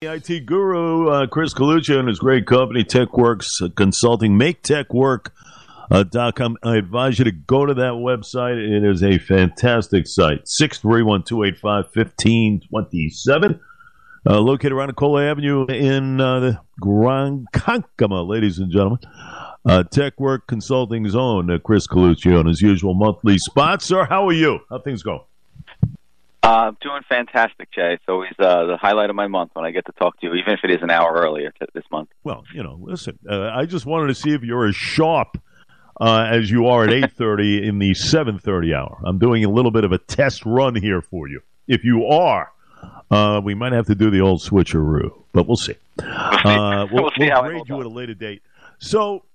IT 0.00 0.46
guru, 0.46 1.08
uh, 1.08 1.26
Chris 1.26 1.52
Colucci, 1.52 1.98
and 1.98 2.06
his 2.06 2.20
great 2.20 2.46
company, 2.46 2.84
TechWorks 2.84 3.74
Consulting. 3.74 4.38
Make 4.38 4.64
uh, 4.70 6.30
com. 6.36 6.56
I 6.62 6.76
advise 6.76 7.18
you 7.18 7.24
to 7.24 7.32
go 7.32 7.66
to 7.66 7.74
that 7.74 7.94
website. 7.94 8.58
It 8.58 8.84
is 8.88 9.02
a 9.02 9.18
fantastic 9.18 10.06
site. 10.06 10.46
631 10.46 11.24
285 11.24 11.86
1527. 11.92 13.60
Uh, 14.24 14.38
located 14.38 14.70
around 14.70 14.94
Cola 14.94 15.24
Avenue 15.28 15.66
in 15.66 16.20
uh, 16.20 16.38
the 16.38 16.60
Ronkonkoma, 16.80 18.28
ladies 18.28 18.60
and 18.60 18.70
gentlemen. 18.70 19.00
Uh, 19.66 19.82
TechWork 19.82 20.46
Consulting 20.46 21.08
Zone, 21.08 21.50
uh, 21.50 21.58
Chris 21.58 21.88
Colucci 21.88 22.38
on 22.38 22.46
his 22.46 22.60
usual 22.60 22.94
monthly 22.94 23.36
spot. 23.36 23.82
Sir, 23.82 24.04
how 24.04 24.28
are 24.28 24.32
you? 24.32 24.60
How 24.70 24.78
things 24.78 25.02
Uh, 26.48 26.68
I'm 26.68 26.78
doing 26.80 27.02
fantastic, 27.06 27.70
Jay. 27.72 27.92
It's 27.92 28.04
always 28.08 28.32
uh, 28.38 28.64
the 28.64 28.78
highlight 28.78 29.10
of 29.10 29.16
my 29.16 29.26
month 29.26 29.50
when 29.52 29.66
I 29.66 29.70
get 29.70 29.84
to 29.84 29.92
talk 29.92 30.18
to 30.20 30.26
you, 30.26 30.32
even 30.32 30.54
if 30.54 30.60
it 30.64 30.70
is 30.70 30.78
an 30.80 30.88
hour 30.88 31.12
earlier 31.12 31.50
t- 31.50 31.66
this 31.74 31.84
month. 31.92 32.08
Well, 32.24 32.42
you 32.54 32.62
know, 32.62 32.78
listen, 32.80 33.18
uh, 33.28 33.50
I 33.50 33.66
just 33.66 33.84
wanted 33.84 34.06
to 34.06 34.14
see 34.14 34.30
if 34.30 34.42
you're 34.42 34.66
as 34.66 34.74
sharp 34.74 35.36
uh, 36.00 36.26
as 36.30 36.50
you 36.50 36.68
are 36.68 36.84
at 36.84 36.88
8.30 36.88 37.68
in 37.68 37.78
the 37.78 37.90
7.30 37.90 38.74
hour. 38.74 38.98
I'm 39.04 39.18
doing 39.18 39.44
a 39.44 39.50
little 39.50 39.70
bit 39.70 39.84
of 39.84 39.92
a 39.92 39.98
test 39.98 40.46
run 40.46 40.74
here 40.74 41.02
for 41.02 41.28
you. 41.28 41.42
If 41.66 41.84
you 41.84 42.06
are, 42.06 42.50
uh, 43.10 43.42
we 43.44 43.52
might 43.52 43.72
have 43.72 43.84
to 43.88 43.94
do 43.94 44.10
the 44.10 44.22
old 44.22 44.40
switcheroo, 44.40 45.22
but 45.34 45.46
we'll 45.46 45.58
see. 45.58 45.74
Uh, 45.98 46.86
we'll, 46.90 47.02
we'll, 47.02 47.10
we'll 47.18 47.42
grade 47.42 47.62
you 47.68 47.80
at 47.80 47.84
a 47.84 47.90
later 47.90 48.14
date. 48.14 48.40
So, 48.78 49.26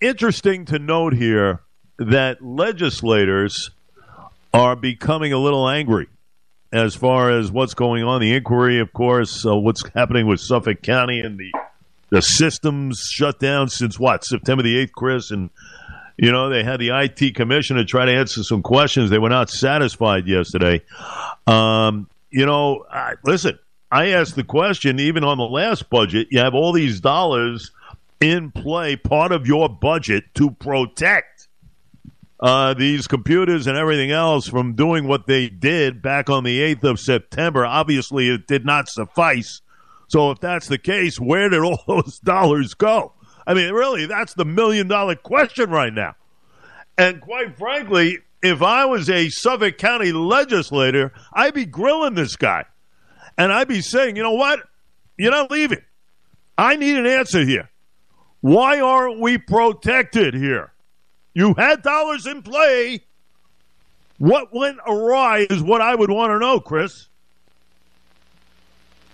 interesting 0.00 0.64
to 0.64 0.80
note 0.80 1.12
here 1.12 1.60
that 2.00 2.42
legislators 2.42 3.70
are 4.52 4.74
becoming 4.74 5.32
a 5.32 5.38
little 5.38 5.68
angry 5.68 6.08
as 6.72 6.94
far 6.94 7.30
as 7.30 7.50
what's 7.50 7.74
going 7.74 8.04
on. 8.04 8.20
The 8.20 8.34
inquiry, 8.34 8.80
of 8.80 8.92
course, 8.92 9.46
uh, 9.46 9.56
what's 9.56 9.82
happening 9.94 10.26
with 10.26 10.40
Suffolk 10.40 10.82
County 10.82 11.20
and 11.20 11.38
the 11.38 11.52
the 12.08 12.22
systems 12.22 13.00
shut 13.10 13.40
down 13.40 13.68
since 13.68 13.98
what 13.98 14.24
September 14.24 14.62
the 14.62 14.78
eighth, 14.78 14.92
Chris, 14.92 15.30
and 15.30 15.50
you 16.16 16.30
know 16.30 16.48
they 16.48 16.62
had 16.62 16.78
the 16.78 16.90
IT 16.90 17.34
commission 17.34 17.76
to 17.76 17.84
try 17.84 18.04
to 18.04 18.12
answer 18.12 18.42
some 18.42 18.62
questions. 18.62 19.10
They 19.10 19.18
were 19.18 19.28
not 19.28 19.50
satisfied 19.50 20.26
yesterday. 20.26 20.82
Um, 21.46 22.08
you 22.30 22.46
know, 22.46 22.84
listen, 23.24 23.58
I 23.90 24.10
asked 24.10 24.36
the 24.36 24.44
question 24.44 25.00
even 25.00 25.24
on 25.24 25.38
the 25.38 25.44
last 25.44 25.90
budget. 25.90 26.28
You 26.30 26.40
have 26.40 26.54
all 26.54 26.72
these 26.72 27.00
dollars 27.00 27.72
in 28.20 28.50
play, 28.50 28.96
part 28.96 29.32
of 29.32 29.46
your 29.46 29.68
budget 29.68 30.24
to 30.34 30.50
protect 30.50 31.35
uh, 32.40 32.74
these 32.74 33.06
computers 33.06 33.66
and 33.66 33.76
everything 33.78 34.10
else 34.10 34.46
from 34.46 34.74
doing 34.74 35.06
what 35.06 35.26
they 35.26 35.48
did 35.48 36.02
back 36.02 36.28
on 36.28 36.44
the 36.44 36.60
8th 36.74 36.84
of 36.84 37.00
September. 37.00 37.64
Obviously, 37.64 38.28
it 38.28 38.46
did 38.46 38.64
not 38.64 38.88
suffice. 38.88 39.62
So, 40.08 40.30
if 40.30 40.40
that's 40.40 40.68
the 40.68 40.78
case, 40.78 41.18
where 41.18 41.48
did 41.48 41.60
all 41.60 41.82
those 41.86 42.18
dollars 42.20 42.74
go? 42.74 43.12
I 43.46 43.54
mean, 43.54 43.72
really, 43.72 44.06
that's 44.06 44.34
the 44.34 44.44
million 44.44 44.88
dollar 44.88 45.14
question 45.14 45.70
right 45.70 45.92
now. 45.92 46.16
And 46.98 47.20
quite 47.20 47.56
frankly, 47.56 48.18
if 48.42 48.62
I 48.62 48.84
was 48.86 49.08
a 49.10 49.28
Suffolk 49.28 49.78
County 49.78 50.12
legislator, 50.12 51.12
I'd 51.32 51.54
be 51.54 51.66
grilling 51.66 52.14
this 52.14 52.36
guy. 52.36 52.64
And 53.38 53.52
I'd 53.52 53.68
be 53.68 53.82
saying, 53.82 54.16
you 54.16 54.22
know 54.22 54.32
what? 54.32 54.60
You're 55.18 55.30
not 55.30 55.50
leaving. 55.50 55.82
I 56.56 56.76
need 56.76 56.96
an 56.96 57.06
answer 57.06 57.44
here. 57.44 57.70
Why 58.40 58.80
aren't 58.80 59.20
we 59.20 59.38
protected 59.38 60.34
here? 60.34 60.72
You 61.36 61.52
had 61.52 61.82
dollars 61.82 62.26
in 62.26 62.40
play. 62.40 63.02
What 64.16 64.54
went 64.54 64.78
awry 64.88 65.46
is 65.50 65.62
what 65.62 65.82
I 65.82 65.94
would 65.94 66.10
want 66.10 66.30
to 66.30 66.38
know, 66.38 66.60
Chris. 66.60 67.10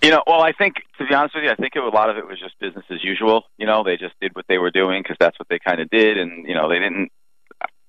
You 0.01 0.11
know, 0.11 0.23
well, 0.25 0.41
I 0.41 0.53
think 0.53 0.75
to 0.99 1.05
be 1.05 1.13
honest 1.13 1.35
with 1.35 1.43
you, 1.43 1.49
I 1.49 1.55
think 1.55 1.75
it, 1.75 1.83
a 1.83 1.89
lot 1.89 2.09
of 2.09 2.15
it 2.15 2.25
was 2.25 2.39
just 2.39 2.57
business 2.61 2.85
as 2.89 3.03
usual. 3.03 3.43
You 3.57 3.65
know, 3.65 3.83
they 3.83 3.97
just 3.97 4.13
did 4.21 4.33
what 4.37 4.45
they 4.47 4.57
were 4.57 4.71
doing 4.71 5.03
because 5.03 5.17
that's 5.19 5.37
what 5.37 5.49
they 5.49 5.59
kind 5.59 5.81
of 5.81 5.89
did, 5.89 6.17
and 6.17 6.47
you 6.47 6.55
know, 6.55 6.69
they 6.69 6.79
didn't. 6.79 7.11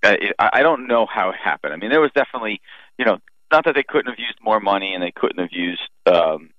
I, 0.03 0.19
I 0.41 0.63
don't 0.63 0.89
know 0.89 1.07
how 1.07 1.31
it 1.31 1.37
happened. 1.37 1.73
I 1.73 1.77
mean, 1.77 1.91
there 1.91 2.01
was 2.01 2.11
definitely, 2.13 2.61
you 2.99 3.05
know, 3.05 3.19
not 3.53 3.65
that 3.67 3.77
they 3.77 3.85
couldn't 3.85 4.11
have 4.11 4.19
used 4.19 4.39
more 4.43 4.59
money 4.59 4.95
and 4.95 5.03
they 5.03 5.13
couldn't 5.15 5.39
have 5.39 5.53
used, 5.53 5.81
um, 6.07 6.51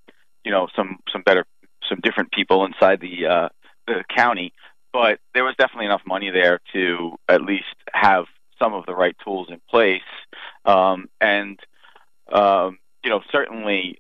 you 0.46 0.52
know, 0.52 0.70
some 0.78 1.00
some 1.12 1.24
better, 1.24 1.46
some 1.90 2.00
different 2.02 2.32
people 2.32 2.64
inside 2.64 3.02
the 3.02 3.26
uh, 3.26 3.50
the 3.86 4.06
county, 4.16 4.54
but 4.96 5.20
there 5.34 5.44
was 5.44 5.56
definitely 5.58 5.88
enough 5.88 6.04
money 6.08 6.30
there 6.30 6.62
to 6.72 7.18
at 7.28 7.42
least 7.42 7.76
have 7.92 8.28
some 8.58 8.74
of 8.74 8.86
the 8.86 8.96
right 8.96 9.14
tools 9.26 9.50
in 9.50 9.60
place. 9.70 10.00
Um, 10.64 11.10
and, 11.20 11.60
um, 12.32 12.80
you 13.04 13.10
know, 13.10 13.20
certainly 13.30 14.00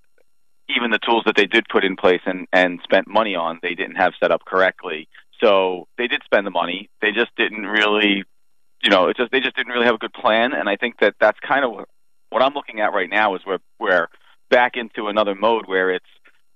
even 0.70 0.92
the 0.92 1.00
tools 1.00 1.24
that 1.26 1.36
they 1.36 1.48
did 1.48 1.66
put 1.70 1.84
in 1.84 1.98
place 1.98 2.22
and, 2.26 2.48
and 2.54 2.80
spent 2.82 3.10
money 3.10 3.36
on, 3.36 3.60
they 3.62 3.76
didn't 3.76 3.98
have 3.98 4.14
set 4.22 4.32
up 4.32 4.46
correctly. 4.46 5.10
So 5.44 5.90
they 5.98 6.08
did 6.08 6.22
spend 6.24 6.48
the 6.48 6.52
money. 6.52 6.90
They 7.02 7.12
just 7.12 7.36
didn't 7.36 7.66
really, 7.66 8.24
you 8.82 8.90
know, 8.90 9.10
it 9.10 9.18
just 9.18 9.34
they 9.34 9.42
just 9.42 9.58
didn't 9.58 9.74
really 9.74 9.88
have 9.88 9.96
a 9.96 10.00
good 10.00 10.14
plan. 10.14 10.54
And 10.54 10.70
I 10.70 10.78
think 10.78 11.02
that 11.02 11.16
that's 11.20 11.40
kind 11.46 11.66
of 11.66 11.72
what, 11.72 11.90
what 12.30 12.42
I'm 12.42 12.54
looking 12.54 12.80
at 12.80 12.94
right 12.94 13.10
now 13.10 13.36
is 13.36 13.42
we're 13.46 13.60
we're 13.82 14.08
back 14.50 14.78
into 14.78 15.10
another 15.10 15.36
mode 15.36 15.68
where 15.68 15.92
it's 15.92 16.06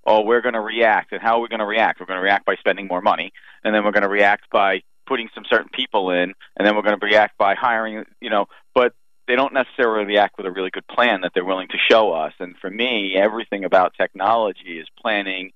oh, 0.06 0.22
we're 0.22 0.42
going 0.42 0.54
to 0.54 0.62
react. 0.62 1.12
And 1.12 1.22
how 1.22 1.38
are 1.38 1.42
we 1.42 1.48
going 1.48 1.60
to 1.60 1.66
react? 1.66 2.00
We're 2.00 2.06
going 2.06 2.20
to 2.20 2.24
react 2.24 2.46
by 2.46 2.56
spending 2.56 2.88
more 2.88 3.02
money, 3.02 3.32
and 3.64 3.74
then 3.74 3.84
we're 3.84 3.92
going 3.92 4.04
to 4.04 4.10
react 4.10 4.50
by 4.52 4.82
putting 5.08 5.30
some 5.34 5.44
certain 5.50 5.70
people 5.74 6.12
in, 6.12 6.34
and 6.56 6.66
then 6.68 6.76
we're 6.76 6.84
going 6.84 7.00
to 7.00 7.06
react 7.06 7.38
by 7.38 7.56
hiring, 7.56 8.06
you 8.22 8.30
know, 8.30 8.46
but 8.76 8.94
they 9.28 9.36
don't 9.36 9.54
necessarily 9.54 10.06
react 10.06 10.38
with 10.38 10.46
a 10.46 10.52
really 10.52 10.70
good 10.70 10.88
plan 10.88 11.22
that 11.22 11.32
they're 11.34 11.46
willing 11.46 11.68
to 11.68 11.78
show 11.78 12.12
us. 12.12 12.34
And 12.40 12.56
for 12.58 12.70
me, 12.70 13.16
everything 13.16 13.64
about 13.66 13.94
technology 13.96 14.80
is 14.80 14.88
planning 15.00 15.52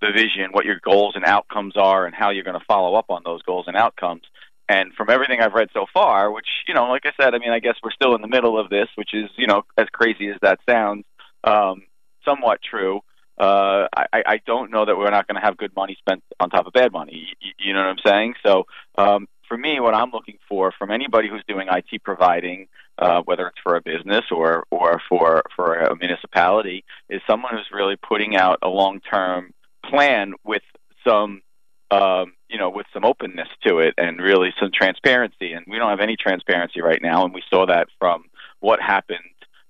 the 0.00 0.12
vision, 0.12 0.50
what 0.52 0.64
your 0.64 0.78
goals 0.82 1.14
and 1.16 1.24
outcomes 1.24 1.76
are, 1.76 2.04
and 2.04 2.14
how 2.14 2.30
you're 2.30 2.44
going 2.44 2.58
to 2.58 2.64
follow 2.66 2.94
up 2.94 3.06
on 3.08 3.22
those 3.24 3.42
goals 3.42 3.66
and 3.66 3.76
outcomes. 3.76 4.22
And 4.68 4.92
from 4.94 5.10
everything 5.10 5.40
I've 5.40 5.54
read 5.54 5.68
so 5.72 5.86
far, 5.92 6.30
which, 6.30 6.46
you 6.66 6.74
know, 6.74 6.88
like 6.88 7.06
I 7.06 7.12
said, 7.20 7.34
I 7.34 7.38
mean, 7.38 7.50
I 7.50 7.60
guess 7.60 7.76
we're 7.82 7.92
still 7.92 8.14
in 8.14 8.22
the 8.22 8.28
middle 8.28 8.58
of 8.58 8.68
this, 8.68 8.88
which 8.96 9.14
is, 9.14 9.30
you 9.36 9.46
know, 9.46 9.62
as 9.76 9.86
crazy 9.92 10.28
as 10.28 10.36
that 10.42 10.58
sounds, 10.68 11.04
um, 11.44 11.82
somewhat 12.24 12.60
true 12.62 13.00
uh, 13.38 13.86
I, 13.94 14.06
I 14.12 14.40
don't 14.46 14.70
know 14.70 14.84
that 14.84 14.96
we're 14.96 15.10
not 15.10 15.26
going 15.26 15.40
to 15.40 15.44
have 15.46 15.56
good 15.56 15.74
money 15.76 15.96
spent 15.98 16.22
on 16.40 16.50
top 16.50 16.66
of 16.66 16.72
bad 16.72 16.92
money. 16.92 17.28
You, 17.40 17.52
you 17.58 17.72
know 17.74 17.80
what 17.80 17.88
I'm 17.88 17.98
saying? 18.04 18.34
So 18.44 18.64
um, 18.96 19.28
for 19.48 19.56
me, 19.56 19.78
what 19.80 19.94
I'm 19.94 20.10
looking 20.10 20.38
for 20.48 20.72
from 20.78 20.90
anybody 20.90 21.28
who's 21.28 21.44
doing 21.46 21.68
IT 21.70 22.02
providing, 22.02 22.68
uh, 22.98 23.22
whether 23.24 23.46
it's 23.46 23.58
for 23.62 23.76
a 23.76 23.82
business 23.82 24.24
or 24.30 24.64
or 24.70 25.00
for 25.08 25.42
for 25.54 25.74
a 25.74 25.96
municipality, 25.96 26.84
is 27.08 27.20
someone 27.28 27.52
who's 27.54 27.68
really 27.72 27.96
putting 27.96 28.36
out 28.36 28.58
a 28.62 28.68
long 28.68 29.00
term 29.00 29.52
plan 29.84 30.32
with 30.44 30.62
some 31.06 31.42
um, 31.90 32.32
you 32.48 32.58
know 32.58 32.70
with 32.70 32.86
some 32.92 33.04
openness 33.04 33.48
to 33.66 33.78
it 33.78 33.94
and 33.98 34.18
really 34.18 34.52
some 34.58 34.70
transparency. 34.72 35.52
And 35.52 35.66
we 35.68 35.78
don't 35.78 35.90
have 35.90 36.00
any 36.00 36.16
transparency 36.16 36.80
right 36.80 37.02
now, 37.02 37.24
and 37.24 37.34
we 37.34 37.42
saw 37.50 37.66
that 37.66 37.88
from 37.98 38.24
what 38.60 38.80
happened 38.80 39.20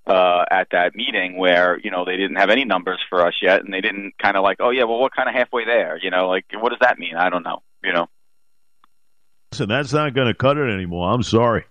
uh, 0.06 0.44
at 0.50 0.68
that 0.70 0.94
meeting 0.94 1.36
where 1.36 1.78
you 1.82 1.90
know 1.90 2.04
they 2.04 2.16
didn't 2.16 2.36
have 2.36 2.50
any 2.50 2.64
numbers 2.64 3.00
for 3.08 3.26
us 3.26 3.34
yet, 3.42 3.64
and 3.64 3.72
they 3.72 3.80
didn't 3.80 4.14
kind 4.18 4.36
of 4.36 4.42
like, 4.42 4.58
oh 4.60 4.70
yeah, 4.70 4.84
well, 4.84 4.98
what 4.98 5.14
kind 5.14 5.28
of 5.28 5.34
halfway 5.34 5.64
there? 5.64 5.98
You 6.00 6.10
know, 6.10 6.28
like 6.28 6.46
what 6.54 6.70
does 6.70 6.78
that 6.80 6.98
mean? 6.98 7.16
I 7.16 7.30
don't 7.30 7.42
know. 7.42 7.62
You 7.82 7.92
know. 7.92 8.06
Listen, 9.52 9.68
that's 9.68 9.92
not 9.92 10.14
going 10.14 10.28
to 10.28 10.34
cut 10.34 10.56
it 10.56 10.72
anymore. 10.72 11.12
I'm 11.12 11.22
sorry, 11.22 11.64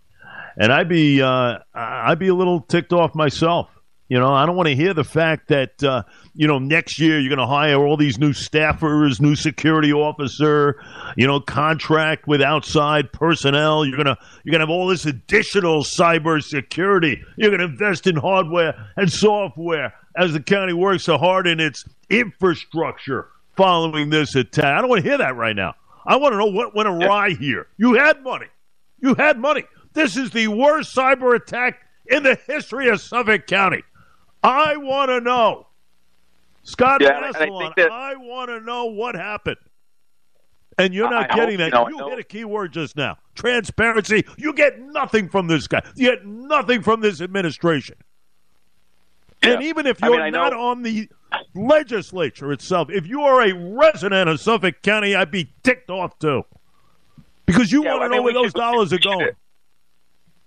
and 0.58 0.72
I'd 0.72 0.90
be 0.90 1.22
uh, 1.22 1.60
I'd 1.74 2.20
be 2.20 2.28
a 2.28 2.36
little 2.36 2.62
ticked 2.62 2.94
off 2.94 3.16
myself. 3.16 3.70
You 4.08 4.20
know, 4.20 4.32
I 4.32 4.46
don't 4.46 4.56
want 4.56 4.70
to 4.70 4.76
hear 4.76 4.94
the 4.94 5.04
fact 5.04 5.48
that 5.48 5.84
uh, 5.84 6.04
you 6.36 6.48
know 6.48 6.60
next 6.60 7.00
year 7.00 7.20
you're 7.20 7.36
going 7.36 7.40
to 7.40 7.52
hire 7.52 7.78
all 7.84 7.98
these 7.98 8.20
new 8.20 8.34
staffers, 8.34 9.20
new 9.20 9.36
security 9.36 9.92
officer, 9.92 10.80
you 11.18 11.26
know, 11.26 11.40
contract 11.40 12.28
with 12.28 12.40
outside 12.40 13.12
personnel. 13.12 13.84
You're 13.84 13.98
gonna 13.98 14.18
you're 14.44 14.52
gonna 14.52 14.64
have 14.64 14.70
all 14.70 14.88
this 14.88 15.08
additional 15.08 15.84
cyber 15.84 16.44
security. 16.44 17.20
You're 17.36 17.50
going 17.50 17.62
to 17.62 17.66
invest 17.66 18.06
in 18.06 18.16
hardware 18.16 18.76
and 18.96 19.12
software 19.12 19.94
as 20.16 20.34
the 20.34 20.40
county 20.40 20.74
works 20.74 21.04
so 21.04 21.18
hard 21.18 21.48
in 21.48 21.60
its 21.60 21.84
infrastructure 22.10 23.30
following 23.58 24.12
this 24.12 24.36
attack. 24.36 24.66
I 24.66 24.82
don't 24.82 24.90
want 24.90 25.04
to 25.04 25.10
hear 25.10 25.18
that 25.18 25.36
right 25.36 25.56
now. 25.56 25.74
I 26.06 26.18
want 26.18 26.34
to 26.34 26.38
know 26.38 26.46
what 26.46 26.76
went 26.76 26.88
awry 26.88 27.32
here. 27.32 27.68
You 27.78 27.96
had 27.96 28.22
money. 28.22 28.48
You 29.00 29.16
had 29.16 29.40
money. 29.40 29.64
This 29.94 30.16
is 30.16 30.30
the 30.30 30.48
worst 30.48 30.96
cyber 30.96 31.36
attack 31.36 31.80
in 32.06 32.22
the 32.22 32.38
history 32.48 32.90
of 32.90 33.02
Suffolk 33.02 33.48
County. 33.48 33.82
I 34.46 34.78
want 34.78 35.10
to 35.10 35.22
know. 35.22 35.68
Scott 36.64 37.02
yeah, 37.02 37.32
I, 37.34 37.44
I 37.88 38.16
want 38.16 38.50
to 38.50 38.60
know 38.60 38.86
what 38.86 39.16
happened. 39.16 39.58
And 40.78 40.94
you're 40.94 41.10
not 41.10 41.32
I 41.32 41.36
getting 41.36 41.60
hope, 41.60 41.72
that. 41.72 41.90
You, 41.90 41.98
know, 41.98 42.06
you 42.06 42.10
get 42.12 42.20
a 42.20 42.24
key 42.24 42.46
word 42.46 42.74
just 42.74 42.96
now. 42.98 43.18
Transparency. 43.34 44.26
You 44.38 44.54
get 44.54 44.80
nothing 44.80 45.30
from 45.30 45.48
this 45.48 45.68
guy. 45.68 45.82
You 45.96 46.12
get 46.12 46.26
nothing 46.26 46.82
from 46.82 47.02
this 47.02 47.22
administration. 47.22 47.98
Yeah. 49.44 49.54
And 49.54 49.64
even 49.64 49.88
if 49.88 50.02
you're 50.02 50.20
I 50.20 50.26
mean, 50.26 50.34
not 50.34 50.54
on 50.54 50.84
the 50.84 51.10
legislature 51.54 52.52
itself, 52.52 52.90
if 52.90 53.08
you 53.08 53.22
are 53.22 53.42
a 53.42 53.54
resident 53.54 54.30
of 54.30 54.40
Suffolk 54.40 54.82
County, 54.82 55.16
I'd 55.16 55.32
be 55.32 55.54
ticked 55.64 55.90
off 55.90 56.18
too. 56.20 56.44
Because 57.46 57.72
you 57.72 57.84
yeah, 57.84 57.94
want 57.94 58.12
to 58.12 58.16
know 58.18 58.22
where 58.22 58.34
those 58.34 58.48
should, 58.48 58.54
dollars 58.56 58.94
are 58.94 59.00
going. 59.00 59.30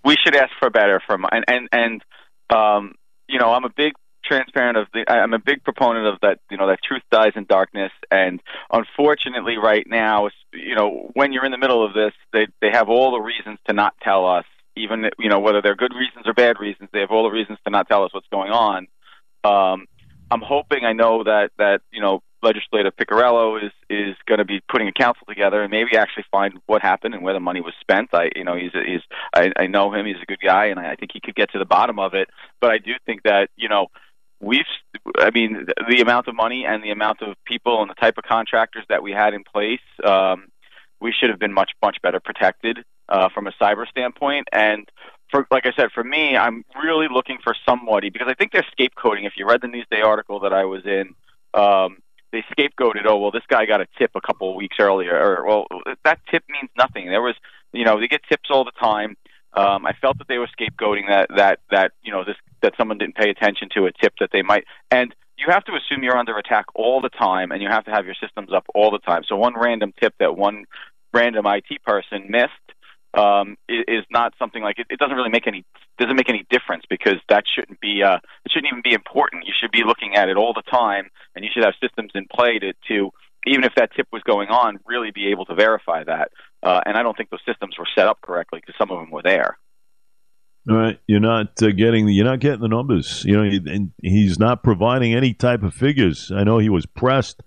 We 0.05 0.17
should 0.25 0.37
ask 0.37 0.51
for 0.59 0.69
better 0.71 1.01
from 1.07 1.25
and 1.31 1.45
and 1.49 1.69
and 1.73 2.05
um, 2.51 2.95
you 3.29 3.39
know, 3.39 3.53
I'm 3.53 3.65
a 3.65 3.71
big 3.71 3.93
transparent 4.25 4.77
of 4.77 4.87
the. 4.93 5.05
I'm 5.11 5.33
a 5.33 5.39
big 5.39 5.65
proponent 5.65 6.07
of 6.07 6.21
that. 6.23 6.39
You 6.51 6.57
know 6.57 6.69
that 6.69 6.81
truth 6.83 7.03
dies 7.11 7.33
in 7.37 7.45
darkness, 7.45 7.93
and 8.11 8.41
unfortunately, 8.73 9.57
right 9.57 9.87
now, 9.87 10.29
you 10.53 10.75
know, 10.75 11.11
when 11.15 11.33
you're 11.33 11.45
in 11.45 11.53
the 11.53 11.59
middle 11.59 11.85
of 11.85 11.95
this, 11.95 12.13
they 12.33 12.47
they 12.61 12.71
have 12.71 12.89
all 12.89 13.13
the 13.13 13.21
reasons 13.21 13.59
to 13.67 13.73
not 13.73 13.95
tell 14.03 14.27
us. 14.27 14.45
Even 14.77 15.11
you 15.19 15.29
know 15.29 15.41
whether 15.41 15.61
they're 15.63 15.77
good 15.77 15.95
reasons 15.95 16.27
or 16.27 16.35
bad 16.35 16.61
reasons, 16.61 16.89
they 16.93 17.01
have 17.01 17.11
all 17.11 17.25
the 17.25 17.31
reasons 17.31 17.59
to 17.65 17.71
not 17.71 17.89
tell 17.89 18.05
us 18.05 18.15
what's 18.15 18.29
going 18.29 18.51
on. 18.51 18.87
Um, 19.45 19.87
I'm 20.31 20.43
hoping. 20.43 20.85
I 20.85 20.93
know 20.93 21.25
that 21.25 21.51
that 21.59 21.81
you 21.91 22.01
know 22.01 22.23
legislator 22.43 22.91
Piccirillo 22.91 23.63
is 23.63 23.73
is 23.91 24.17
going 24.27 24.39
to 24.39 24.45
be 24.45 24.61
putting 24.71 24.89
a 24.89 24.93
council 24.93 25.27
together 25.27 25.63
and 25.63 25.71
maybe 25.71 25.97
actually 25.97 26.25
find 26.31 26.59
what 26.67 26.83
happened 26.83 27.15
and 27.15 27.23
where 27.23 27.35
the 27.35 27.41
money 27.41 27.61
was 27.61 27.75
spent. 27.81 28.11
I 28.13 28.31
you 28.37 28.45
know 28.45 28.55
he's 28.55 28.73
he's 28.73 29.03
I, 29.35 29.53
I 29.57 29.67
know 29.67 29.93
him. 29.93 30.07
He's 30.07 30.23
a 30.23 30.27
good 30.27 30.41
guy, 30.41 30.67
and 30.67 30.79
I 30.79 30.97
think 30.97 31.13
he 31.13 31.21
could 31.21 31.35
get 31.35 31.53
to 31.53 31.59
the 31.59 31.65
bottom 31.65 31.99
of 31.99 32.15
it. 32.15 32.29
But 32.61 32.71
I 32.71 32.79
do 32.79 32.93
think 33.07 33.23
that 33.25 33.51
you 33.57 33.69
know 33.69 33.89
we've 34.41 34.67
I 35.19 35.31
mean 35.31 35.67
the 35.89 36.01
amount 36.01 36.29
of 36.29 36.35
money 36.35 36.65
and 36.67 36.83
the 36.83 36.91
amount 36.91 37.23
of 37.23 37.37
people 37.45 37.81
and 37.81 37.91
the 37.91 37.95
type 37.95 38.19
of 38.19 38.25
contractors 38.25 38.85
that 38.89 39.03
we 39.03 39.13
had 39.13 39.35
in 39.35 39.45
place. 39.45 39.81
Um, 40.05 40.49
we 41.01 41.13
should 41.13 41.31
have 41.31 41.39
been 41.39 41.53
much 41.53 41.73
much 41.83 41.99
better 42.03 42.21
protected 42.21 42.85
uh, 43.09 43.29
from 43.29 43.47
a 43.47 43.53
cyber 43.53 43.87
standpoint 43.89 44.49
and 44.53 44.91
for 45.31 45.47
like 45.51 45.67
I 45.67 45.73
said, 45.77 45.91
for 45.93 46.05
me, 46.05 46.37
I'm 46.37 46.65
really 46.83 47.07
looking 47.11 47.39
for 47.43 47.55
somebody 47.69 48.11
because 48.11 48.29
I 48.29 48.35
think 48.35 48.53
they're 48.53 48.67
scapegoating. 48.79 49.27
If 49.27 49.35
you 49.37 49.47
read 49.47 49.61
the 49.61 49.69
Newsday 49.69 50.03
article 50.05 50.41
that 50.41 50.53
I 50.53 50.65
was 50.65 50.85
in, 50.87 51.15
um, 51.55 51.99
they 52.33 52.45
scapegoated. 52.57 53.07
Oh 53.07 53.19
well, 53.19 53.31
this 53.31 53.43
guy 53.49 53.67
got 53.67 53.81
a 53.81 53.87
tip 53.99 54.11
a 54.15 54.21
couple 54.21 54.51
of 54.51 54.57
weeks 54.57 54.77
earlier. 54.81 55.17
Or 55.17 55.47
well, 55.47 55.67
that 56.05 56.21
tip 56.31 56.45
means 56.49 56.71
nothing. 56.77 57.07
There 57.09 57.23
was, 57.23 57.35
you 57.73 57.85
know, 57.85 58.01
they 58.01 58.09
get 58.09 58.21
tips 58.29 58.51
all 58.51 58.65
the 58.65 58.73
time. 58.81 59.17
Um, 59.55 59.87
I 59.87 59.93
felt 60.01 60.19
that 60.19 60.29
they 60.29 60.39
were 60.39 60.49
scapegoating 60.49 61.09
that 61.09 61.29
that 61.37 61.61
that 61.71 61.93
you 62.03 62.13
know 62.13 62.25
this 62.25 62.37
that 62.63 62.75
someone 62.77 62.99
didn't 62.99 63.17
pay 63.17 63.31
attention 63.31 63.69
to 63.75 63.87
a 63.87 63.93
tip 63.93 64.15
that 64.21 64.31
they 64.33 64.43
might 64.43 64.65
and 64.91 65.15
you 65.39 65.47
have 65.49 65.65
to 65.65 65.73
assume 65.73 66.03
you're 66.03 66.17
under 66.17 66.37
attack 66.37 66.67
all 66.75 67.01
the 67.01 67.09
time 67.09 67.53
and 67.53 67.63
you 67.63 67.69
have 67.69 67.85
to 67.85 67.91
have 67.93 68.05
your 68.05 68.17
systems 68.21 68.53
up 68.53 68.67
all 68.75 68.91
the 68.91 68.99
time. 68.99 69.23
So 69.27 69.37
one 69.37 69.55
random 69.57 69.95
tip 69.99 70.15
that 70.19 70.37
one 70.37 70.65
random 71.15 71.47
IT 71.47 71.83
person 71.85 72.27
missed 72.29 72.51
um, 73.15 73.57
is 73.69 74.05
not 74.11 74.35
something 74.39 74.63
like 74.63 74.79
it, 74.79 74.87
it 74.91 74.99
doesn't 74.99 75.17
really 75.17 75.31
make 75.31 75.47
any 75.47 75.65
doesn't 75.99 76.17
make 76.17 76.29
any 76.29 76.45
difference 76.51 76.85
because 76.91 77.17
that 77.29 77.45
shouldn't 77.53 77.81
be 77.81 78.03
uh, 78.03 78.19
shouldn't 78.59 78.73
even 78.73 78.83
be 78.83 78.95
important. 78.95 79.47
You 79.47 79.53
should 79.59 79.71
be 79.71 79.83
looking 79.85 80.15
at 80.17 80.29
it 80.29 80.37
all 80.37 80.53
the 80.53 80.63
time, 80.71 81.11
and 81.35 81.45
you 81.45 81.51
should 81.53 81.65
have 81.65 81.75
systems 81.81 82.13
in 82.15 82.27
play 82.33 82.59
to, 82.59 82.73
to 82.89 83.11
even 83.47 83.65
if 83.65 83.73
that 83.77 83.91
tip 83.95 84.09
was 84.13 84.23
going 84.23 84.49
on, 84.49 84.81
really 84.87 85.11
be 85.11 85.29
able 85.29 85.45
to 85.47 85.55
verify 85.55 86.03
that. 86.05 86.33
Uh, 86.63 86.81
and 86.85 86.97
I 86.97 87.03
don't 87.03 87.17
think 87.17 87.31
those 87.31 87.45
systems 87.47 87.77
were 87.79 87.87
set 87.95 88.07
up 88.07 88.21
correctly 88.21 88.61
because 88.61 88.75
some 88.79 88.91
of 88.91 88.99
them 88.99 89.11
were 89.11 89.23
there. 89.23 89.59
All 90.69 90.77
right, 90.77 90.99
you're 91.07 91.21
not 91.21 91.63
uh, 91.63 91.69
getting 91.69 92.07
the, 92.07 92.13
you're 92.13 92.27
not 92.27 92.41
getting 92.41 92.61
the 92.61 92.69
numbers. 92.69 93.25
You 93.25 93.37
know, 93.37 93.43
and 93.43 93.93
he's 94.03 94.39
not 94.39 94.63
providing 94.63 95.15
any 95.15 95.33
type 95.33 95.63
of 95.63 95.73
figures. 95.73 96.31
I 96.35 96.45
know 96.45 96.59
he 96.59 96.69
was 96.69 96.85
pressed 96.85 97.43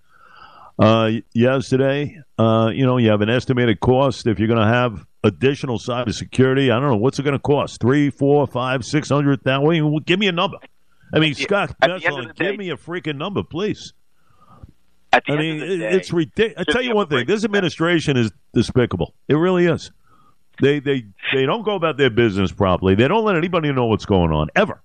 uh, 0.80 1.12
yesterday. 1.34 2.18
Uh, 2.40 2.72
you 2.74 2.86
know, 2.86 2.98
you 2.98 3.12
have 3.12 3.22
an 3.22 3.30
estimated 3.30 3.80
cost 3.80 4.26
if 4.26 4.40
you're 4.40 4.48
going 4.48 4.66
to 4.66 4.74
have 4.74 5.06
additional 5.24 5.78
cybersecurity. 5.78 6.72
I 6.72 6.80
don't 6.80 6.90
know 6.90 6.96
what's 6.96 7.20
it 7.20 7.24
going 7.24 7.34
to 7.34 7.40
cost 7.40 7.80
three, 7.80 8.10
four, 8.10 8.48
five, 8.48 8.84
six 8.84 9.10
hundred 9.10 9.44
thousand. 9.44 10.06
Give 10.06 10.18
me 10.18 10.28
a 10.28 10.32
number. 10.32 10.58
I 11.14 11.20
mean, 11.20 11.34
Scott, 11.34 11.76
give 11.82 12.36
day, 12.36 12.58
me 12.58 12.70
a 12.70 12.78
freaking 12.78 13.18
number, 13.18 13.44
please. 13.44 13.94
At 15.14 15.24
the 15.28 15.34
I 15.34 15.38
mean, 15.38 15.60
day, 15.60 15.92
it's 15.92 16.14
ridiculous. 16.14 16.66
I 16.68 16.72
tell 16.72 16.82
you 16.82 16.96
one 16.96 17.08
thing: 17.08 17.26
this 17.26 17.44
administration 17.44 18.18
is 18.18 18.32
despicable. 18.54 19.14
It 19.28 19.36
really 19.36 19.66
is. 19.66 19.92
They 20.62 20.80
they 20.80 21.06
they 21.34 21.46
don't 21.46 21.64
go 21.64 21.76
about 21.76 21.98
their 21.98 22.10
business 22.10 22.52
properly. 22.52 22.96
They 22.96 23.08
don't 23.08 23.26
let 23.26 23.36
anybody 23.36 23.72
know 23.74 23.88
what's 23.88 24.06
going 24.06 24.32
on 24.32 24.50
ever. 24.56 24.82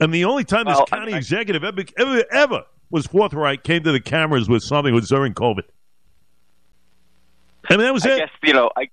And 0.00 0.12
the 0.12 0.24
only 0.24 0.44
time 0.44 0.66
this 0.66 0.76
well, 0.76 0.86
county 0.86 1.14
I, 1.14 1.18
executive 1.18 1.64
ever, 1.64 1.82
ever 1.96 2.24
ever 2.30 2.62
was 2.90 3.06
forthright 3.06 3.64
came 3.64 3.82
to 3.84 3.92
the 3.92 4.00
cameras 4.00 4.48
with 4.48 4.62
something 4.62 4.94
was 4.94 5.08
during 5.08 5.34
COVID. 5.34 5.62
I 7.68 7.76
mean, 7.76 7.86
that 7.86 7.94
was 7.94 8.04
I 8.06 8.14
it. 8.14 8.18
Guess, 8.18 8.30
you 8.42 8.52
know, 8.52 8.70
I 8.76 8.88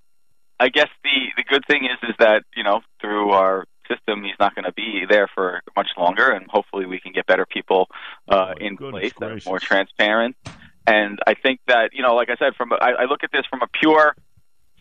I 0.59 0.69
guess 0.69 0.89
the 1.03 1.09
the 1.37 1.43
good 1.43 1.63
thing 1.67 1.85
is 1.85 2.09
is 2.09 2.15
that 2.19 2.43
you 2.55 2.63
know 2.63 2.81
through 3.01 3.31
our 3.31 3.65
system 3.93 4.23
he's 4.23 4.39
not 4.39 4.55
going 4.55 4.65
to 4.65 4.71
be 4.71 5.05
there 5.09 5.27
for 5.33 5.61
much 5.75 5.89
longer, 5.97 6.31
and 6.31 6.45
hopefully 6.49 6.85
we 6.85 6.99
can 6.99 7.11
get 7.11 7.25
better 7.25 7.45
people 7.45 7.87
uh, 8.29 8.53
oh, 8.55 8.65
in 8.65 8.77
place 8.77 9.13
that 9.19 9.31
are 9.31 9.39
more 9.45 9.59
transparent. 9.59 10.35
And 10.87 11.19
I 11.27 11.35
think 11.35 11.59
that 11.67 11.91
you 11.93 12.01
know, 12.01 12.15
like 12.15 12.29
I 12.29 12.35
said, 12.37 12.55
from 12.55 12.73
I, 12.73 12.93
I 12.99 13.05
look 13.05 13.23
at 13.23 13.31
this 13.31 13.45
from 13.49 13.61
a 13.61 13.67
pure 13.67 14.15